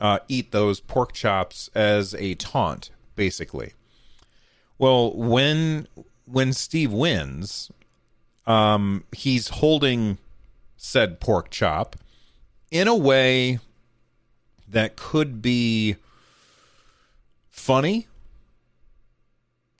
uh, 0.00 0.20
eat 0.28 0.52
those 0.52 0.80
pork 0.80 1.12
chops 1.12 1.68
as 1.74 2.14
a 2.14 2.34
taunt, 2.34 2.90
basically. 3.16 3.72
Well, 4.78 5.12
when 5.12 5.88
when 6.26 6.52
Steve 6.52 6.92
wins, 6.92 7.70
um, 8.46 9.04
he's 9.12 9.48
holding 9.48 10.18
said 10.76 11.20
pork 11.20 11.50
chop 11.50 11.96
in 12.70 12.88
a 12.88 12.94
way 12.94 13.58
that 14.74 14.96
could 14.96 15.40
be 15.40 15.96
funny. 17.50 18.06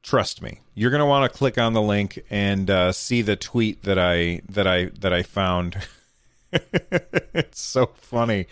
Trust 0.02 0.42
me, 0.42 0.60
you're 0.74 0.90
gonna 0.90 1.06
want 1.06 1.30
to 1.30 1.38
click 1.38 1.58
on 1.58 1.72
the 1.72 1.82
link 1.82 2.24
and 2.30 2.68
uh, 2.70 2.92
see 2.92 3.22
the 3.22 3.36
tweet 3.36 3.82
that 3.84 3.98
I 3.98 4.40
that 4.48 4.66
I 4.66 4.86
that 5.00 5.12
I 5.12 5.22
found. 5.22 5.76
it's 6.52 7.60
so 7.60 7.86
funny. 7.86 8.46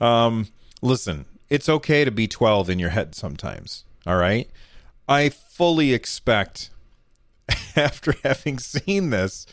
Um, 0.00 0.48
listen, 0.82 1.26
it's 1.50 1.68
okay 1.68 2.04
to 2.04 2.10
be 2.10 2.26
12 2.26 2.70
in 2.70 2.78
your 2.78 2.90
head 2.90 3.14
sometimes. 3.14 3.84
All 4.06 4.16
right. 4.16 4.50
I 5.08 5.28
fully 5.28 5.92
expect 5.92 6.70
after 7.76 8.14
having 8.22 8.58
seen 8.58 9.10
this 9.10 9.46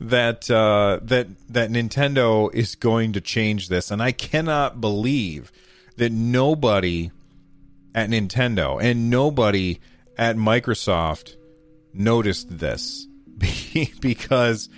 that 0.00 0.50
uh, 0.50 0.98
that 1.02 1.28
that 1.48 1.70
Nintendo 1.70 2.52
is 2.52 2.74
going 2.74 3.12
to 3.12 3.20
change 3.20 3.68
this, 3.68 3.90
and 3.90 4.02
I 4.02 4.12
cannot 4.12 4.80
believe 4.80 5.52
that 5.96 6.12
nobody 6.12 7.10
at 7.94 8.10
Nintendo 8.10 8.80
and 8.82 9.10
nobody 9.10 9.80
at 10.18 10.36
Microsoft 10.36 11.36
noticed 11.92 12.58
this 12.58 13.06
because 14.00 14.68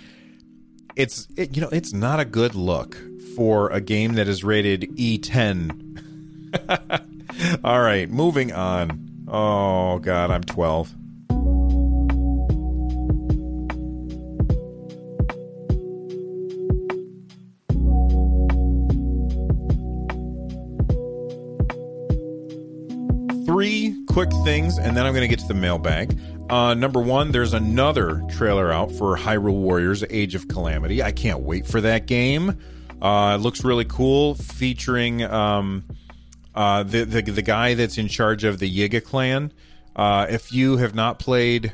it's 0.95 1.27
it, 1.37 1.55
you 1.55 1.61
know 1.61 1.69
it's 1.69 1.93
not 1.93 2.19
a 2.19 2.25
good 2.25 2.55
look 2.55 2.97
for 3.35 3.69
a 3.69 3.79
game 3.81 4.13
that 4.13 4.27
is 4.27 4.43
rated 4.43 4.81
E10. 4.97 5.85
All 7.63 7.81
right, 7.81 8.09
moving 8.09 8.51
on. 8.51 9.25
Oh 9.27 9.99
god, 9.99 10.31
I'm 10.31 10.43
12. 10.43 10.93
Quick 24.19 24.43
things, 24.43 24.77
and 24.77 24.97
then 24.97 25.05
I'm 25.05 25.13
going 25.13 25.21
to 25.21 25.29
get 25.29 25.39
to 25.39 25.47
the 25.47 25.53
mailbag. 25.53 26.19
Uh, 26.49 26.73
number 26.73 26.99
one, 26.99 27.31
there's 27.31 27.53
another 27.53 28.21
trailer 28.29 28.69
out 28.69 28.91
for 28.91 29.15
Hyrule 29.15 29.53
Warriors 29.53 30.03
Age 30.09 30.35
of 30.35 30.49
Calamity. 30.49 31.01
I 31.01 31.13
can't 31.13 31.39
wait 31.39 31.65
for 31.65 31.79
that 31.79 32.05
game. 32.05 32.59
Uh, 33.01 33.37
it 33.39 33.41
looks 33.41 33.63
really 33.63 33.85
cool, 33.85 34.35
featuring 34.35 35.23
um, 35.23 35.85
uh, 36.53 36.83
the, 36.83 37.05
the 37.05 37.21
the 37.21 37.41
guy 37.41 37.75
that's 37.75 37.97
in 37.97 38.09
charge 38.09 38.43
of 38.43 38.59
the 38.59 38.69
Yiga 38.69 39.01
clan. 39.01 39.53
Uh, 39.95 40.27
if 40.29 40.51
you 40.51 40.75
have 40.75 40.93
not 40.93 41.17
played 41.17 41.71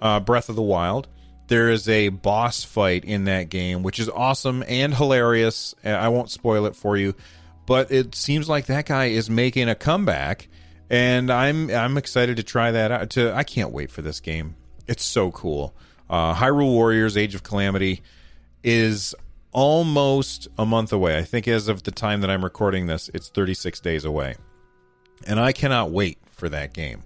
uh, 0.00 0.20
Breath 0.20 0.48
of 0.48 0.56
the 0.56 0.62
Wild, 0.62 1.06
there 1.48 1.68
is 1.68 1.86
a 1.86 2.08
boss 2.08 2.64
fight 2.64 3.04
in 3.04 3.24
that 3.24 3.50
game, 3.50 3.82
which 3.82 3.98
is 3.98 4.08
awesome 4.08 4.64
and 4.66 4.94
hilarious. 4.94 5.74
I 5.84 6.08
won't 6.08 6.30
spoil 6.30 6.64
it 6.64 6.76
for 6.76 6.96
you, 6.96 7.14
but 7.66 7.92
it 7.92 8.14
seems 8.14 8.48
like 8.48 8.64
that 8.66 8.86
guy 8.86 9.06
is 9.06 9.28
making 9.28 9.68
a 9.68 9.74
comeback, 9.74 10.48
and 10.90 11.30
I'm 11.30 11.70
I'm 11.70 11.96
excited 11.96 12.36
to 12.36 12.42
try 12.42 12.70
that 12.70 12.90
out. 12.90 13.10
To 13.10 13.34
I 13.34 13.44
can't 13.44 13.72
wait 13.72 13.90
for 13.90 14.02
this 14.02 14.20
game. 14.20 14.56
It's 14.86 15.04
so 15.04 15.30
cool. 15.30 15.74
Uh, 16.08 16.34
Hyrule 16.34 16.72
Warriors: 16.72 17.16
Age 17.16 17.34
of 17.34 17.42
Calamity 17.42 18.02
is 18.62 19.14
almost 19.52 20.48
a 20.58 20.66
month 20.66 20.92
away. 20.92 21.18
I 21.18 21.22
think 21.22 21.48
as 21.48 21.68
of 21.68 21.82
the 21.82 21.90
time 21.90 22.20
that 22.20 22.30
I'm 22.30 22.44
recording 22.44 22.86
this, 22.86 23.10
it's 23.14 23.28
36 23.28 23.80
days 23.80 24.04
away. 24.04 24.36
And 25.26 25.40
I 25.40 25.52
cannot 25.52 25.90
wait 25.90 26.18
for 26.30 26.48
that 26.48 26.72
game. 26.72 27.02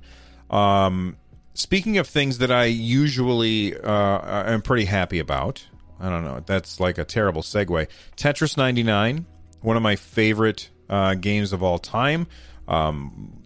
Um, 0.50 1.16
speaking 1.54 1.98
of 1.98 2.06
things 2.06 2.38
that 2.38 2.50
I 2.50 2.64
usually 2.64 3.78
uh, 3.78 4.52
am 4.52 4.60
pretty 4.62 4.84
happy 4.84 5.18
about, 5.18 5.66
I 6.00 6.10
don't 6.10 6.24
know, 6.24 6.42
that's 6.44 6.80
like 6.80 6.98
a 6.98 7.04
terrible 7.04 7.42
segue. 7.42 7.88
Tetris 8.16 8.56
99, 8.56 9.24
one 9.60 9.76
of 9.76 9.82
my 9.82 9.96
favorite 9.96 10.68
uh, 10.90 11.14
games 11.14 11.52
of 11.52 11.62
all 11.62 11.78
time. 11.78 12.26
Um, 12.68 13.41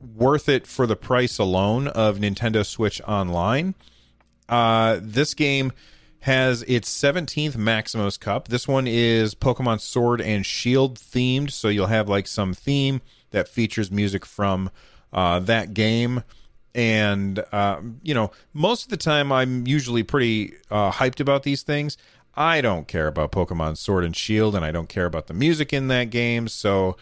worth 0.00 0.48
it 0.48 0.66
for 0.66 0.86
the 0.86 0.96
price 0.96 1.38
alone 1.38 1.88
of 1.88 2.18
Nintendo 2.18 2.64
Switch 2.64 3.00
Online. 3.02 3.74
Uh, 4.48 4.98
this 5.00 5.34
game 5.34 5.72
has 6.20 6.62
its 6.64 6.90
17th 6.92 7.56
Maximus 7.56 8.16
Cup. 8.16 8.48
This 8.48 8.68
one 8.68 8.86
is 8.86 9.34
Pokemon 9.34 9.80
Sword 9.80 10.20
and 10.20 10.44
Shield 10.44 10.98
themed, 10.98 11.50
so 11.50 11.68
you'll 11.68 11.86
have 11.86 12.08
like 12.08 12.26
some 12.26 12.52
theme 12.52 13.00
that 13.30 13.48
features 13.48 13.90
music 13.90 14.26
from 14.26 14.70
uh, 15.12 15.38
that 15.40 15.72
game. 15.72 16.22
And, 16.74 17.42
uh, 17.52 17.80
you 18.02 18.14
know, 18.14 18.30
most 18.52 18.84
of 18.84 18.90
the 18.90 18.96
time 18.96 19.32
I'm 19.32 19.66
usually 19.66 20.02
pretty 20.02 20.54
uh, 20.70 20.92
hyped 20.92 21.20
about 21.20 21.42
these 21.42 21.62
things. 21.62 21.96
I 22.34 22.60
don't 22.60 22.86
care 22.86 23.08
about 23.08 23.32
Pokemon 23.32 23.76
Sword 23.76 24.04
and 24.04 24.14
Shield, 24.14 24.54
and 24.54 24.64
I 24.64 24.70
don't 24.70 24.88
care 24.88 25.06
about 25.06 25.26
the 25.26 25.34
music 25.34 25.72
in 25.72 25.88
that 25.88 26.10
game. 26.10 26.46
So, 26.48 26.96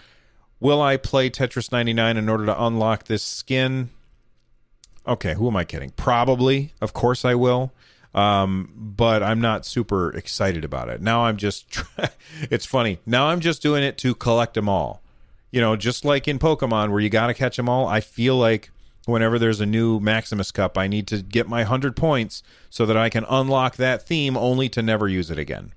will 0.60 0.80
I 0.80 0.96
play 0.96 1.30
Tetris 1.30 1.72
99 1.72 2.16
in 2.16 2.28
order 2.28 2.46
to 2.46 2.64
unlock 2.64 3.04
this 3.04 3.22
skin? 3.22 3.90
Okay, 5.06 5.34
who 5.34 5.48
am 5.48 5.56
I 5.56 5.64
kidding? 5.64 5.90
Probably. 5.90 6.72
Of 6.80 6.92
course 6.92 7.24
I 7.24 7.34
will 7.34 7.72
um, 8.14 8.72
but 8.74 9.22
I'm 9.22 9.40
not 9.40 9.66
super 9.66 10.10
excited 10.10 10.64
about 10.64 10.88
it. 10.88 11.00
Now 11.00 11.26
I'm 11.26 11.36
just, 11.36 11.80
it's 12.50 12.66
funny. 12.66 12.98
Now 13.06 13.28
I'm 13.28 13.40
just 13.40 13.62
doing 13.62 13.82
it 13.82 13.98
to 13.98 14.14
collect 14.14 14.54
them 14.54 14.68
all. 14.68 15.02
You 15.50 15.60
know, 15.60 15.76
just 15.76 16.04
like 16.04 16.28
in 16.28 16.38
Pokemon 16.38 16.90
where 16.90 17.00
you 17.00 17.08
got 17.08 17.28
to 17.28 17.34
catch 17.34 17.56
them 17.56 17.68
all, 17.68 17.86
I 17.86 18.00
feel 18.00 18.36
like 18.36 18.70
whenever 19.06 19.38
there's 19.38 19.60
a 19.60 19.66
new 19.66 20.00
Maximus 20.00 20.50
Cup, 20.50 20.76
I 20.76 20.86
need 20.86 21.06
to 21.08 21.22
get 21.22 21.48
my 21.48 21.60
100 21.60 21.96
points 21.96 22.42
so 22.68 22.84
that 22.86 22.96
I 22.96 23.08
can 23.08 23.24
unlock 23.30 23.76
that 23.76 24.02
theme 24.02 24.36
only 24.36 24.68
to 24.70 24.82
never 24.82 25.08
use 25.08 25.30
it 25.30 25.38
again. 25.38 25.72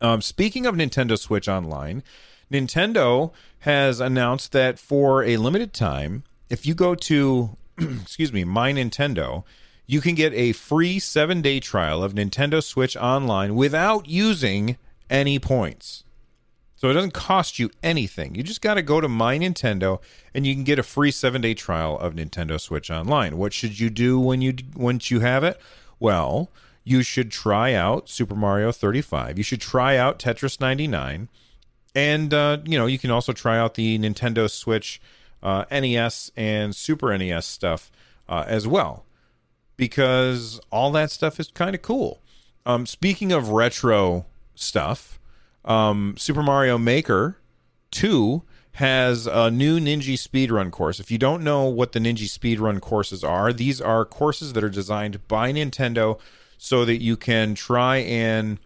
Um, 0.00 0.20
speaking 0.20 0.66
of 0.66 0.74
Nintendo 0.74 1.18
Switch 1.18 1.48
Online, 1.48 2.02
Nintendo 2.50 3.32
has 3.60 4.00
announced 4.00 4.52
that 4.52 4.78
for 4.78 5.24
a 5.24 5.36
limited 5.36 5.72
time, 5.72 6.22
if 6.48 6.64
you 6.64 6.74
go 6.74 6.94
to, 6.94 7.56
excuse 7.78 8.32
me, 8.32 8.44
My 8.44 8.72
Nintendo, 8.72 9.44
you 9.86 10.00
can 10.00 10.14
get 10.14 10.32
a 10.34 10.52
free 10.52 10.98
seven 10.98 11.42
day 11.42 11.60
trial 11.60 12.02
of 12.02 12.14
Nintendo 12.14 12.62
Switch 12.62 12.96
Online 12.96 13.54
without 13.54 14.08
using 14.08 14.76
any 15.10 15.38
points. 15.38 16.04
So 16.76 16.90
it 16.90 16.94
doesn't 16.94 17.14
cost 17.14 17.58
you 17.58 17.70
anything. 17.82 18.34
You 18.34 18.42
just 18.42 18.60
got 18.60 18.74
to 18.74 18.82
go 18.82 19.00
to 19.00 19.08
My 19.08 19.38
Nintendo 19.38 20.00
and 20.34 20.46
you 20.46 20.54
can 20.54 20.64
get 20.64 20.78
a 20.78 20.82
free 20.82 21.10
seven 21.10 21.40
day 21.40 21.54
trial 21.54 21.98
of 21.98 22.14
Nintendo 22.14 22.60
Switch 22.60 22.90
Online. 22.90 23.38
What 23.38 23.52
should 23.52 23.80
you 23.80 23.90
do 23.90 24.20
when 24.20 24.42
you 24.42 24.54
once 24.74 25.10
you 25.10 25.20
have 25.20 25.42
it? 25.42 25.58
Well, 25.98 26.50
you 26.84 27.02
should 27.02 27.32
try 27.32 27.72
out 27.72 28.08
Super 28.08 28.36
Mario 28.36 28.70
35. 28.70 29.38
You 29.38 29.44
should 29.44 29.60
try 29.60 29.96
out 29.96 30.18
Tetris 30.18 30.60
99, 30.60 31.28
and 31.96 32.32
uh, 32.34 32.58
you 32.64 32.78
know 32.78 32.86
you 32.86 32.98
can 32.98 33.10
also 33.10 33.32
try 33.32 33.58
out 33.58 33.74
the 33.74 33.98
Nintendo 33.98 34.48
Switch 34.48 35.00
uh, 35.42 35.64
NES 35.70 36.30
and 36.36 36.76
Super 36.76 37.16
NES 37.16 37.46
stuff 37.46 37.90
uh, 38.28 38.44
as 38.46 38.68
well 38.68 39.04
because 39.76 40.60
all 40.70 40.92
that 40.92 41.10
stuff 41.10 41.40
is 41.40 41.48
kind 41.48 41.74
of 41.74 41.82
cool. 41.82 42.20
Um, 42.66 42.84
speaking 42.86 43.32
of 43.32 43.48
retro 43.48 44.26
stuff, 44.54 45.18
um, 45.64 46.14
Super 46.18 46.42
Mario 46.42 46.78
Maker 46.78 47.38
2 47.92 48.42
has 48.72 49.26
a 49.26 49.50
new 49.50 49.78
Ninja 49.78 50.14
speedrun 50.14 50.70
course. 50.70 51.00
If 51.00 51.10
you 51.10 51.16
don't 51.16 51.42
know 51.42 51.64
what 51.64 51.92
the 51.92 51.98
Ninja 51.98 52.24
speedrun 52.24 52.80
courses 52.80 53.24
are, 53.24 53.52
these 53.52 53.80
are 53.80 54.04
courses 54.04 54.52
that 54.52 54.64
are 54.64 54.68
designed 54.68 55.26
by 55.28 55.52
Nintendo 55.52 56.18
so 56.58 56.84
that 56.84 57.02
you 57.02 57.16
can 57.16 57.54
try 57.54 57.98
and 57.98 58.58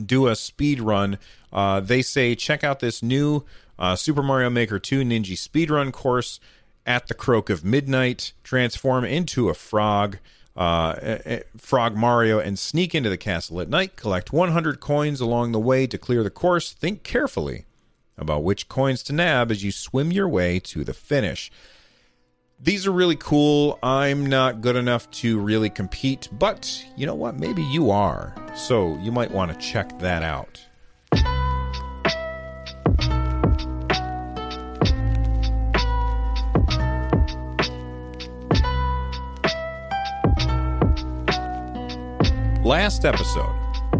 do 0.00 0.26
a 0.26 0.36
speed 0.36 0.80
run. 0.80 1.18
Uh, 1.52 1.80
they 1.80 2.02
say 2.02 2.34
check 2.34 2.64
out 2.64 2.80
this 2.80 3.02
new 3.02 3.44
uh, 3.78 3.96
Super 3.96 4.22
Mario 4.22 4.50
Maker 4.50 4.78
2 4.78 5.00
Ninja 5.00 5.36
speedrun 5.36 5.92
course 5.92 6.40
at 6.86 7.08
the 7.08 7.14
croak 7.14 7.50
of 7.50 7.64
midnight, 7.64 8.32
transform 8.42 9.04
into 9.04 9.48
a 9.48 9.54
frog, 9.54 10.18
uh, 10.56 10.94
frog 11.56 11.96
Mario, 11.96 12.38
and 12.38 12.58
sneak 12.58 12.94
into 12.94 13.10
the 13.10 13.16
castle 13.16 13.60
at 13.60 13.68
night. 13.68 13.96
Collect 13.96 14.32
100 14.32 14.80
coins 14.80 15.20
along 15.20 15.52
the 15.52 15.60
way 15.60 15.86
to 15.86 15.98
clear 15.98 16.22
the 16.22 16.30
course. 16.30 16.72
Think 16.72 17.02
carefully 17.02 17.66
about 18.18 18.44
which 18.44 18.68
coins 18.68 19.02
to 19.04 19.12
nab 19.12 19.50
as 19.50 19.64
you 19.64 19.72
swim 19.72 20.12
your 20.12 20.28
way 20.28 20.58
to 20.60 20.84
the 20.84 20.94
finish. 20.94 21.50
These 22.64 22.86
are 22.86 22.92
really 22.92 23.16
cool. 23.16 23.76
I'm 23.82 24.24
not 24.24 24.60
good 24.60 24.76
enough 24.76 25.10
to 25.22 25.40
really 25.40 25.68
compete, 25.68 26.28
but 26.30 26.84
you 26.96 27.06
know 27.06 27.14
what? 27.16 27.36
Maybe 27.36 27.60
you 27.60 27.90
are. 27.90 28.32
So 28.54 28.96
you 28.98 29.10
might 29.10 29.32
want 29.32 29.52
to 29.52 29.58
check 29.58 29.98
that 29.98 30.22
out. 30.22 30.64
Last 42.64 43.04
episode, 43.04 43.50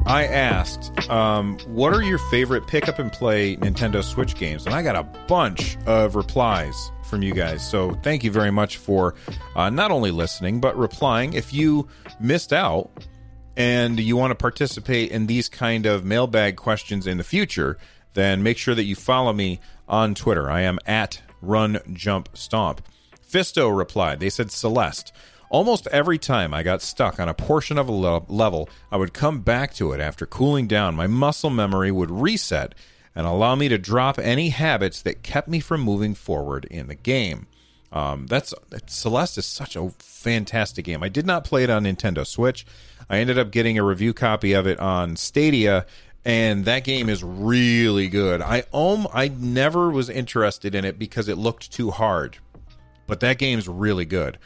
I 0.07 0.29
asked, 0.29 1.11
um, 1.11 1.59
what 1.67 1.93
are 1.93 2.03
your 2.03 2.19
favorite 2.31 2.69
pick 2.69 2.89
up 2.89 3.01
and 3.01 3.13
play 3.13 3.57
Nintendo 3.57 4.05
Switch 4.05 4.37
games? 4.37 4.67
And 4.67 4.75
I 4.75 4.83
got 4.83 4.95
a 4.95 5.03
bunch 5.03 5.77
of 5.87 6.15
replies 6.15 6.93
from 7.13 7.23
you 7.23 7.35
guys. 7.35 7.69
So 7.69 7.93
thank 8.03 8.25
you 8.25 8.31
very 8.31 8.51
much 8.51 8.79
for 8.79 9.15
uh, 9.55 9.69
not 9.69 9.91
only 9.91 10.11
listening, 10.11 10.63
but 10.63 10.75
replying. 10.79 11.35
If 11.35 11.53
you 11.53 11.87
missed 12.19 12.55
out 12.55 12.89
and 13.55 14.01
you 14.01 14.17
want 14.17 14.31
to 14.31 14.35
participate 14.35 15.11
in 15.11 15.27
these 15.27 15.47
kind 15.47 15.85
of 15.85 16.07
mailbag 16.07 16.57
questions 16.57 17.07
in 17.07 17.19
the 17.19 17.25
future, 17.25 17.77
then 18.15 18.43
make 18.43 18.57
sure 18.57 18.75
that 18.75 18.85
you 18.85 18.97
follow 18.97 19.35
me 19.35 19.61
on 19.87 20.15
Twitter. 20.15 20.51
I 20.51 20.63
am 20.63 20.79
at 20.87 21.21
Run 21.43 21.81
Jump 21.93 22.31
Stomp. 22.33 22.81
Fisto 23.31 23.77
replied, 23.77 24.19
they 24.19 24.31
said 24.31 24.51
Celeste. 24.51 25.13
Almost 25.51 25.89
every 25.89 26.17
time 26.17 26.55
I 26.55 26.63
got 26.63 26.81
stuck 26.81 27.21
on 27.21 27.29
a 27.29 27.35
portion 27.35 27.77
of 27.77 27.91
a 27.91 27.93
level, 27.93 28.71
I 28.91 28.97
would 28.97 29.13
come 29.13 29.41
back 29.41 29.75
to 29.75 29.93
it 29.93 30.01
after 30.01 30.25
cooling 30.25 30.67
down. 30.67 30.95
My 30.95 31.09
muscle 31.09 31.51
memory 31.51 31.91
would 31.91 32.11
reset 32.11 32.75
and 33.15 33.27
allow 33.27 33.55
me 33.55 33.69
to 33.69 33.79
drop 33.79 34.19
any 34.19 34.49
habits 34.51 35.03
that 35.03 35.23
kept 35.23 35.49
me 35.49 35.61
from 35.61 35.81
moving 35.81 36.15
forward 36.15 36.65
in 36.67 36.89
the 36.89 36.95
game. 36.95 37.47
Um, 37.93 38.27
that's 38.27 38.55
Celeste 38.87 39.39
is 39.39 39.47
such 39.47 39.77
a 39.77 39.91
fantastic 39.99 40.87
game. 40.87 41.03
I 41.03 41.09
did 41.09 41.27
not 41.27 41.45
play 41.45 41.63
it 41.65 41.71
on 41.71 41.85
Nintendo 41.85 42.27
Switch. 42.27 42.65
I 43.11 43.19
ended 43.19 43.39
up 43.39 43.51
getting 43.51 43.79
a 43.79 43.85
review 43.85 44.15
copy 44.15 44.55
of 44.55 44.67
it 44.67 44.79
on 44.81 45.17
Stadia, 45.17 45.85
and 46.25 46.65
that 46.65 46.85
game 46.85 47.11
is 47.11 47.23
really 47.23 48.09
good. 48.09 48.41
I 48.41 48.65
um 48.73 49.07
I 49.13 49.29
never 49.29 49.91
was 49.91 50.09
interested 50.09 50.75
in 50.75 50.85
it 50.87 50.99
because 50.99 51.29
it 51.29 51.37
looked 51.37 51.71
too 51.71 51.91
hard, 51.91 52.39
but 53.07 53.21
that 53.21 53.39
game's 53.39 53.69
really 53.69 54.07
good. 54.07 54.39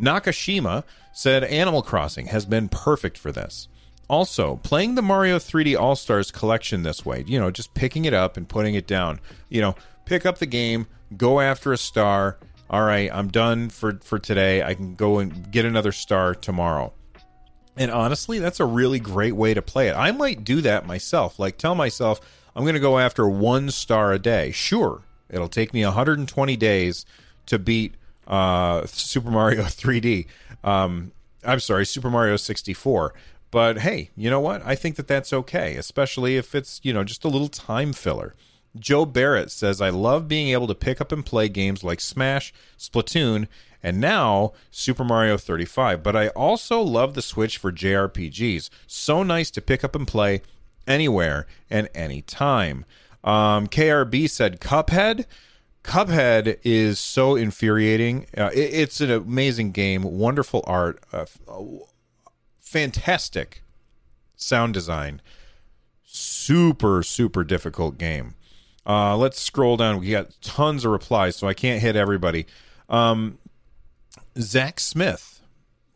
Nakashima 0.00 0.84
said 1.12 1.44
Animal 1.44 1.82
Crossing 1.82 2.26
has 2.26 2.46
been 2.46 2.68
perfect 2.68 3.18
for 3.18 3.32
this. 3.32 3.68
Also, 4.08 4.56
playing 4.56 4.94
the 4.94 5.02
Mario 5.02 5.38
3D 5.38 5.78
All 5.78 5.96
Stars 5.96 6.30
collection 6.30 6.82
this 6.82 7.04
way, 7.04 7.24
you 7.26 7.38
know, 7.38 7.50
just 7.50 7.72
picking 7.74 8.04
it 8.04 8.12
up 8.12 8.36
and 8.36 8.48
putting 8.48 8.74
it 8.74 8.86
down. 8.86 9.20
You 9.48 9.60
know, 9.60 9.74
pick 10.04 10.26
up 10.26 10.38
the 10.38 10.46
game, 10.46 10.86
go 11.16 11.40
after 11.40 11.72
a 11.72 11.78
star. 11.78 12.38
All 12.68 12.82
right, 12.82 13.10
I'm 13.12 13.28
done 13.28 13.68
for 13.68 13.98
for 14.02 14.18
today. 14.18 14.62
I 14.62 14.74
can 14.74 14.94
go 14.94 15.18
and 15.18 15.50
get 15.50 15.64
another 15.64 15.92
star 15.92 16.34
tomorrow. 16.34 16.92
And 17.76 17.90
honestly, 17.90 18.38
that's 18.38 18.60
a 18.60 18.66
really 18.66 18.98
great 18.98 19.34
way 19.34 19.54
to 19.54 19.62
play 19.62 19.88
it. 19.88 19.96
I 19.96 20.10
might 20.12 20.44
do 20.44 20.60
that 20.62 20.86
myself. 20.86 21.38
Like 21.38 21.56
tell 21.56 21.74
myself 21.74 22.20
I'm 22.54 22.64
going 22.64 22.74
to 22.74 22.80
go 22.80 22.98
after 22.98 23.26
one 23.28 23.70
star 23.70 24.12
a 24.12 24.18
day. 24.18 24.50
Sure, 24.52 25.02
it'll 25.30 25.48
take 25.48 25.72
me 25.72 25.84
120 25.84 26.56
days 26.56 27.06
to 27.46 27.58
beat 27.58 27.94
uh, 28.26 28.86
Super 28.86 29.30
Mario 29.30 29.62
3D. 29.64 30.26
Um, 30.62 31.12
I'm 31.44 31.60
sorry, 31.60 31.86
Super 31.86 32.10
Mario 32.10 32.36
64. 32.36 33.14
But 33.52 33.80
hey, 33.80 34.10
you 34.16 34.30
know 34.30 34.40
what? 34.40 34.62
I 34.64 34.74
think 34.74 34.96
that 34.96 35.06
that's 35.06 35.32
okay, 35.32 35.76
especially 35.76 36.38
if 36.38 36.54
it's, 36.54 36.80
you 36.82 36.92
know, 36.92 37.04
just 37.04 37.22
a 37.22 37.28
little 37.28 37.48
time 37.48 37.92
filler. 37.92 38.34
Joe 38.78 39.04
Barrett 39.04 39.50
says, 39.50 39.82
I 39.82 39.90
love 39.90 40.26
being 40.26 40.48
able 40.48 40.66
to 40.68 40.74
pick 40.74 41.02
up 41.02 41.12
and 41.12 41.24
play 41.24 41.50
games 41.50 41.84
like 41.84 42.00
Smash, 42.00 42.54
Splatoon, 42.78 43.46
and 43.82 44.00
now 44.00 44.54
Super 44.70 45.04
Mario 45.04 45.36
35. 45.36 46.02
But 46.02 46.16
I 46.16 46.28
also 46.28 46.80
love 46.80 47.12
the 47.12 47.20
Switch 47.20 47.58
for 47.58 47.70
JRPGs. 47.70 48.70
So 48.86 49.22
nice 49.22 49.50
to 49.50 49.60
pick 49.60 49.84
up 49.84 49.94
and 49.94 50.08
play 50.08 50.40
anywhere 50.86 51.46
and 51.68 51.90
anytime. 51.94 52.86
Um, 53.22 53.66
KRB 53.66 54.30
said, 54.30 54.60
Cuphead. 54.60 55.26
Cuphead 55.84 56.58
is 56.64 56.98
so 56.98 57.36
infuriating. 57.36 58.26
Uh, 58.34 58.50
it, 58.54 58.72
it's 58.72 59.02
an 59.02 59.10
amazing 59.10 59.72
game, 59.72 60.04
wonderful 60.04 60.64
art, 60.66 61.02
uh, 61.12 61.26
fantastic 62.72 63.62
sound 64.34 64.72
design, 64.72 65.20
super 66.04 67.02
super 67.02 67.44
difficult 67.44 67.98
game. 67.98 68.34
Uh, 68.86 69.16
let's 69.16 69.38
scroll 69.38 69.76
down. 69.76 70.00
We 70.00 70.10
got 70.10 70.40
tons 70.40 70.84
of 70.84 70.90
replies, 70.90 71.36
so 71.36 71.46
I 71.46 71.54
can't 71.54 71.82
hit 71.82 71.94
everybody. 71.94 72.46
Um, 72.88 73.38
Zach 74.38 74.80
Smith 74.80 75.40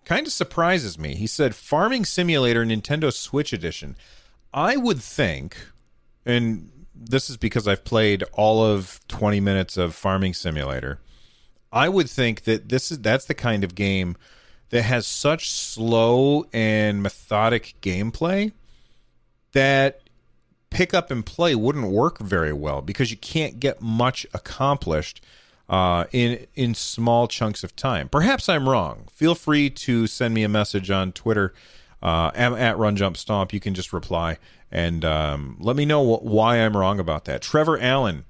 kind 0.05 0.27
of 0.27 0.33
surprises 0.33 0.99
me. 0.99 1.15
He 1.15 1.27
said, 1.27 1.55
"Farming 1.55 2.05
Simulator 2.05 2.65
Nintendo 2.65 3.13
Switch 3.13 3.53
Edition." 3.53 3.97
I 4.53 4.77
would 4.77 5.01
think, 5.03 5.57
and 6.25 6.71
this 6.95 7.31
is 7.31 7.39
because 7.39 7.67
I've 7.67 7.85
played 7.85 8.23
all 8.35 8.63
of 8.63 9.01
20 9.09 9.41
minutes 9.41 9.77
of 9.77 9.95
Farming 9.95 10.35
Simulator. 10.35 11.01
I 11.73 11.89
would 11.89 12.09
think 12.09 12.45
that 12.45 12.69
this 12.69 12.93
is 12.93 13.01
that's 13.01 13.25
the 13.25 13.35
kind 13.35 13.65
of 13.65 13.75
game 13.75 14.17
that 14.71 14.83
has 14.83 15.07
such 15.07 15.51
slow 15.51 16.47
and 16.53 17.03
methodic 17.03 17.75
gameplay 17.81 18.53
that 19.53 20.01
pick 20.71 20.93
up 20.93 21.11
and 21.11 21.25
play 21.25 21.55
wouldn't 21.55 21.89
work 21.89 22.19
very 22.19 22.53
well 22.53 22.83
because 22.83 23.11
you 23.11 23.17
can't 23.17 23.61
get 23.61 23.81
much 23.81 24.27
accomplished 24.35 25.23
uh, 25.69 26.05
in 26.13 26.47
in 26.55 26.75
small 26.75 27.27
chunks 27.27 27.65
of 27.65 27.75
time. 27.75 28.09
Perhaps 28.09 28.49
I'm 28.49 28.69
wrong. 28.69 29.09
Feel 29.13 29.35
free 29.35 29.71
to 29.71 30.07
send 30.07 30.35
me 30.35 30.43
a 30.43 30.49
message 30.49 30.91
on 30.91 31.13
Twitter 31.13 31.55
uh, 32.03 32.31
at 32.35 32.79
Run 32.79 32.97
Jump 32.97 33.17
Stomp. 33.17 33.53
You 33.53 33.61
can 33.61 33.75
just 33.75 33.93
reply 33.93 34.39
and 34.71 35.05
um, 35.05 35.57
let 35.59 35.77
me 35.77 35.85
know 35.85 36.17
wh- 36.17 36.25
why 36.25 36.59
I'm 36.59 36.77
wrong 36.77 37.01
about 37.01 37.25
that. 37.25 37.43
Trevor 37.43 37.79
Allen 37.79 38.25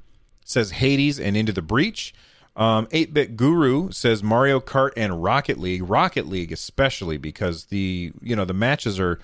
says 0.44 0.72
Hades 0.72 1.18
and 1.18 1.36
Into 1.36 1.52
the 1.52 1.62
Breach. 1.62 2.14
Um, 2.56 2.86
8-bit 2.86 3.36
Guru 3.36 3.90
says 3.90 4.22
Mario 4.22 4.60
Kart 4.60 4.92
and 4.96 5.22
Rocket 5.22 5.58
League. 5.58 5.88
Rocket 5.88 6.26
League 6.26 6.52
especially 6.52 7.18
because 7.18 7.66
the 7.66 8.12
you 8.22 8.34
know 8.34 8.46
the 8.46 8.54
matches 8.54 8.98
are 8.98 9.20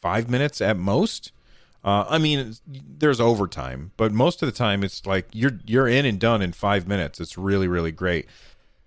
five 0.00 0.30
minutes 0.30 0.60
at 0.60 0.76
most. 0.76 1.32
Uh, 1.84 2.04
I 2.08 2.18
mean, 2.18 2.54
there's 2.66 3.20
overtime, 3.20 3.92
but 3.96 4.12
most 4.12 4.42
of 4.42 4.46
the 4.46 4.56
time 4.56 4.84
it's 4.84 5.04
like 5.04 5.26
you're 5.32 5.58
you're 5.66 5.88
in 5.88 6.04
and 6.04 6.20
done 6.20 6.42
in 6.42 6.52
five 6.52 6.86
minutes. 6.86 7.20
It's 7.20 7.36
really 7.36 7.66
really 7.66 7.92
great. 7.92 8.26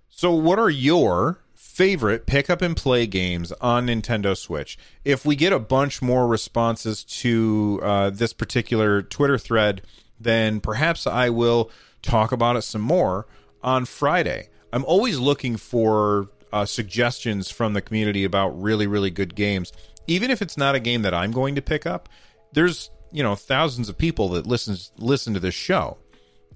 So, 0.09 0.31
what 0.31 0.59
are 0.59 0.69
your 0.69 1.39
favorite 1.53 2.25
pick 2.25 2.49
up 2.49 2.61
and 2.61 2.75
play 2.75 3.07
games 3.07 3.51
on 3.53 3.87
Nintendo 3.87 4.37
Switch? 4.37 4.77
If 5.03 5.25
we 5.25 5.35
get 5.35 5.51
a 5.51 5.59
bunch 5.59 6.01
more 6.01 6.27
responses 6.27 7.03
to 7.03 7.79
uh, 7.81 8.09
this 8.11 8.33
particular 8.33 9.01
Twitter 9.01 9.37
thread, 9.37 9.81
then 10.19 10.59
perhaps 10.59 11.07
I 11.07 11.29
will 11.29 11.71
talk 12.01 12.31
about 12.31 12.55
it 12.55 12.61
some 12.61 12.81
more 12.81 13.25
on 13.63 13.85
Friday. 13.85 14.49
I'm 14.73 14.85
always 14.85 15.19
looking 15.19 15.57
for 15.57 16.29
uh, 16.53 16.65
suggestions 16.65 17.49
from 17.49 17.73
the 17.73 17.81
community 17.81 18.23
about 18.23 18.49
really, 18.61 18.87
really 18.87 19.09
good 19.09 19.35
games. 19.35 19.71
Even 20.07 20.31
if 20.31 20.41
it's 20.41 20.57
not 20.57 20.75
a 20.75 20.79
game 20.79 21.03
that 21.03 21.13
I'm 21.13 21.31
going 21.31 21.55
to 21.55 21.61
pick 21.61 21.85
up, 21.85 22.09
there's 22.53 22.89
you 23.11 23.23
know 23.23 23.35
thousands 23.35 23.89
of 23.89 23.97
people 23.97 24.29
that 24.29 24.47
listens 24.47 24.91
listen 24.97 25.33
to 25.33 25.39
this 25.39 25.53
show, 25.53 25.97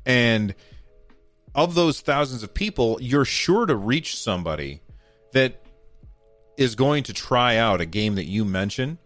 and 0.05 0.55
of 1.53 1.75
those 1.75 2.01
thousands 2.01 2.43
of 2.43 2.53
people, 2.53 2.97
you're 3.01 3.25
sure 3.25 3.65
to 3.65 3.75
reach 3.75 4.17
somebody 4.17 4.81
that 5.31 5.61
is 6.57 6.75
going 6.75 7.03
to 7.03 7.13
try 7.13 7.57
out 7.57 7.81
a 7.81 7.85
game 7.85 8.15
that 8.15 8.25
you 8.25 8.43
mention. 8.45 8.97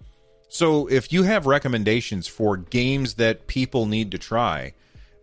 So 0.49 0.87
if 0.87 1.13
you 1.13 1.23
have 1.23 1.45
recommendations 1.45 2.27
for 2.27 2.57
games 2.57 3.15
that 3.15 3.45
people 3.45 3.85
need 3.85 4.11
to 4.11 4.17
try, 4.17 4.73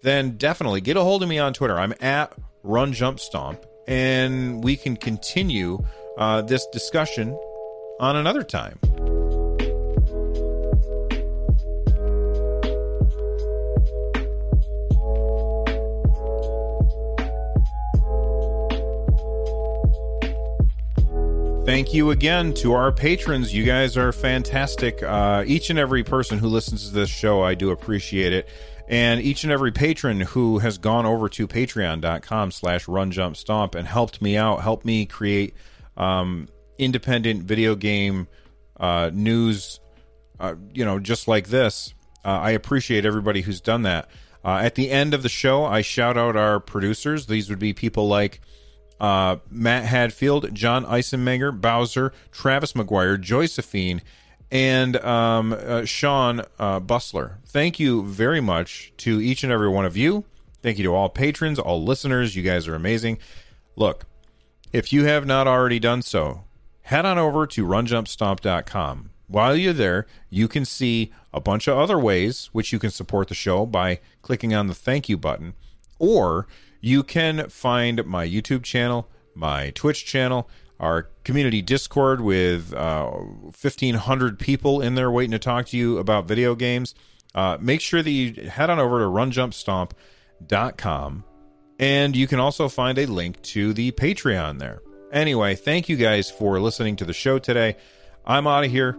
then 0.07 0.37
definitely 0.37 0.81
get 0.81 0.97
a 0.97 1.03
hold 1.03 1.25
of 1.25 1.29
me 1.29 1.37
on 1.37 1.53
Twitter. 1.53 1.77
I'm 1.77 1.93
at 2.01 2.33
Run 2.63 2.93
Jump 2.93 3.19
Stomp, 3.19 3.67
and 3.89 4.63
we 4.63 4.77
can 4.77 4.97
continue 4.97 5.85
uh, 6.17 6.43
this 6.43 6.65
discussion 6.69 7.37
on 7.99 8.15
another 8.15 8.45
time. 8.45 8.79
Thank 21.65 21.93
you 21.93 22.13
again 22.13 22.55
to 22.55 22.75
our 22.75 22.93
patrons. 22.93 23.53
You 23.53 23.65
guys 23.65 23.97
are 23.97 24.13
fantastic. 24.13 25.03
Uh, 25.03 25.43
each 25.49 25.69
and 25.69 25.81
every 25.81 26.05
person 26.05 26.39
who 26.39 26.47
listens 26.47 26.87
to 26.87 26.95
this 26.95 27.11
show, 27.11 27.43
I 27.43 27.57
do 27.57 27.73
appreciate 27.73 28.33
it 28.33 28.49
and 28.89 29.21
each 29.21 29.43
and 29.43 29.53
every 29.53 29.73
patron 29.73 30.21
who 30.21 30.59
has 30.59 30.79
gone 30.79 31.07
over 31.07 31.29
to 31.29 31.49
patreon.com 31.49 32.51
slash 32.51 32.87
run 32.87 33.11
jump 33.11 33.37
stomp 33.37 33.75
and 33.75 33.87
helped 33.87 34.23
me 34.23 34.37
out 34.37 34.63
helped 34.63 34.85
me 34.85 35.07
create 35.07 35.55
um, 35.97 36.49
independent 36.79 37.43
video 37.43 37.75
game 37.75 38.29
uh, 38.79 39.11
news 39.13 39.81
uh, 40.39 40.55
you 40.73 40.85
know 40.85 40.99
just 40.99 41.27
like 41.29 41.49
this 41.49 41.95
uh, 42.25 42.29
i 42.29 42.51
appreciate 42.51 43.05
everybody 43.05 43.41
who's 43.41 43.61
done 43.61 43.83
that. 43.83 44.09
Uh, 44.45 44.61
at 44.63 44.77
the 44.77 44.91
end 44.91 45.15
of 45.15 45.23
the 45.23 45.29
show 45.29 45.65
i 45.65 45.81
shout 45.81 46.17
out 46.17 46.37
our 46.37 46.61
producers. 46.61 47.27
These 47.27 47.51
would 47.51 47.59
be 47.59 47.73
people 47.73 48.07
like 48.07 48.41
uh, 49.01 49.37
matt 49.51 49.85
hadfield 49.85 50.55
john 50.55 50.85
eisenmenger 50.87 51.59
bowser 51.59 52.13
travis 52.31 52.73
mcguire 52.73 53.21
josephine 53.21 54.01
and 54.51 54.97
um, 54.97 55.53
uh, 55.53 55.85
Sean 55.85 56.43
uh, 56.59 56.81
Bustler. 56.81 57.39
Thank 57.47 57.81
you 57.81 58.05
very 58.05 58.41
much 58.41 58.93
to 58.99 59.21
each 59.21 59.43
and 59.43 59.53
every 59.53 59.69
one 59.69 59.85
of 59.85 59.97
you. 59.97 60.25
Thank 60.63 60.79
you 60.79 60.85
to 60.85 60.95
all 60.95 61.09
patrons, 61.09 61.59
all 61.59 61.83
listeners. 61.83 62.35
You 62.37 62.43
guys 62.43 62.67
are 62.67 62.75
amazing. 62.75 63.19
Look, 63.77 64.05
if 64.73 64.93
you 64.93 65.05
have 65.05 65.27
not 65.27 65.47
already 65.47 65.79
done 65.79 66.03
so, 66.03 66.45
head 66.83 67.05
on 67.05 67.19
over 67.19 67.47
to 67.47 67.67
runjumpstomp.com. 67.67 69.11
While 69.29 69.57
you're 69.57 69.73
there, 69.73 70.07
you 70.31 70.47
can 70.47 70.65
see 70.65 71.13
a 71.33 71.41
bunch 71.41 71.67
of 71.67 71.77
other 71.77 71.99
ways 71.99 72.49
which 72.53 72.73
you 72.73 72.79
can 72.79 72.91
support 72.91 73.29
the 73.29 73.35
show 73.35 73.67
by 73.67 74.01
clicking 74.23 74.55
on 74.55 74.69
the 74.69 74.75
thank 74.75 75.09
you 75.09 75.17
button, 75.17 75.55
or 75.99 76.47
you 76.81 77.03
can 77.03 77.49
find 77.49 78.07
my 78.07 78.27
YouTube 78.27 78.63
channel, 78.63 79.09
my 79.35 79.71
Twitch 79.71 80.07
channel, 80.07 80.49
our 80.79 81.09
community 81.25 81.63
Discord 81.63 82.21
with 82.21 82.75
uh, 82.75 83.11
1,500 83.11 84.39
people 84.39 84.81
in 84.81 84.95
there 84.95 85.11
waiting 85.11 85.33
to 85.33 85.39
talk 85.39 85.67
to 85.67 85.77
you 85.77 85.99
about 85.99 86.27
video 86.27 86.55
games. 86.55 86.95
Uh, 87.35 87.59
make 87.61 87.81
sure 87.81 88.03
that 88.03 88.11
you 88.11 88.49
head 88.49 88.71
on 88.71 88.79
over 88.79 89.01
to 89.01 89.07
runjumpstomp.com 89.07 91.25
and 91.79 92.17
you 92.17 92.27
can 92.27 92.41
also 92.41 92.69
find 92.69 92.99
a 92.99 93.07
link 93.07 93.41
to 93.43 93.73
the 93.73 93.93
Patreon 93.93 94.59
there. 94.59 94.81
Anyway, 95.13 95.55
thank 95.55 95.89
you 95.89 95.97
guys 95.97 96.31
for 96.31 96.61
listening 96.61 96.97
to 96.97 97.05
the 97.05 97.13
show 97.13 97.39
today. 97.39 97.77
I'm 98.25 98.47
out 98.47 98.65
of 98.65 98.71
here 98.71 98.97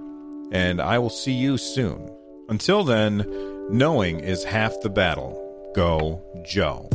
and 0.51 0.81
I 0.81 0.99
will 0.99 1.09
see 1.09 1.33
you 1.33 1.57
soon. 1.57 2.13
Until 2.49 2.83
then, 2.83 3.25
knowing 3.69 4.21
is 4.21 4.43
half 4.43 4.79
the 4.81 4.89
battle. 4.89 5.43
Go, 5.75 6.23
Joe. 6.45 6.89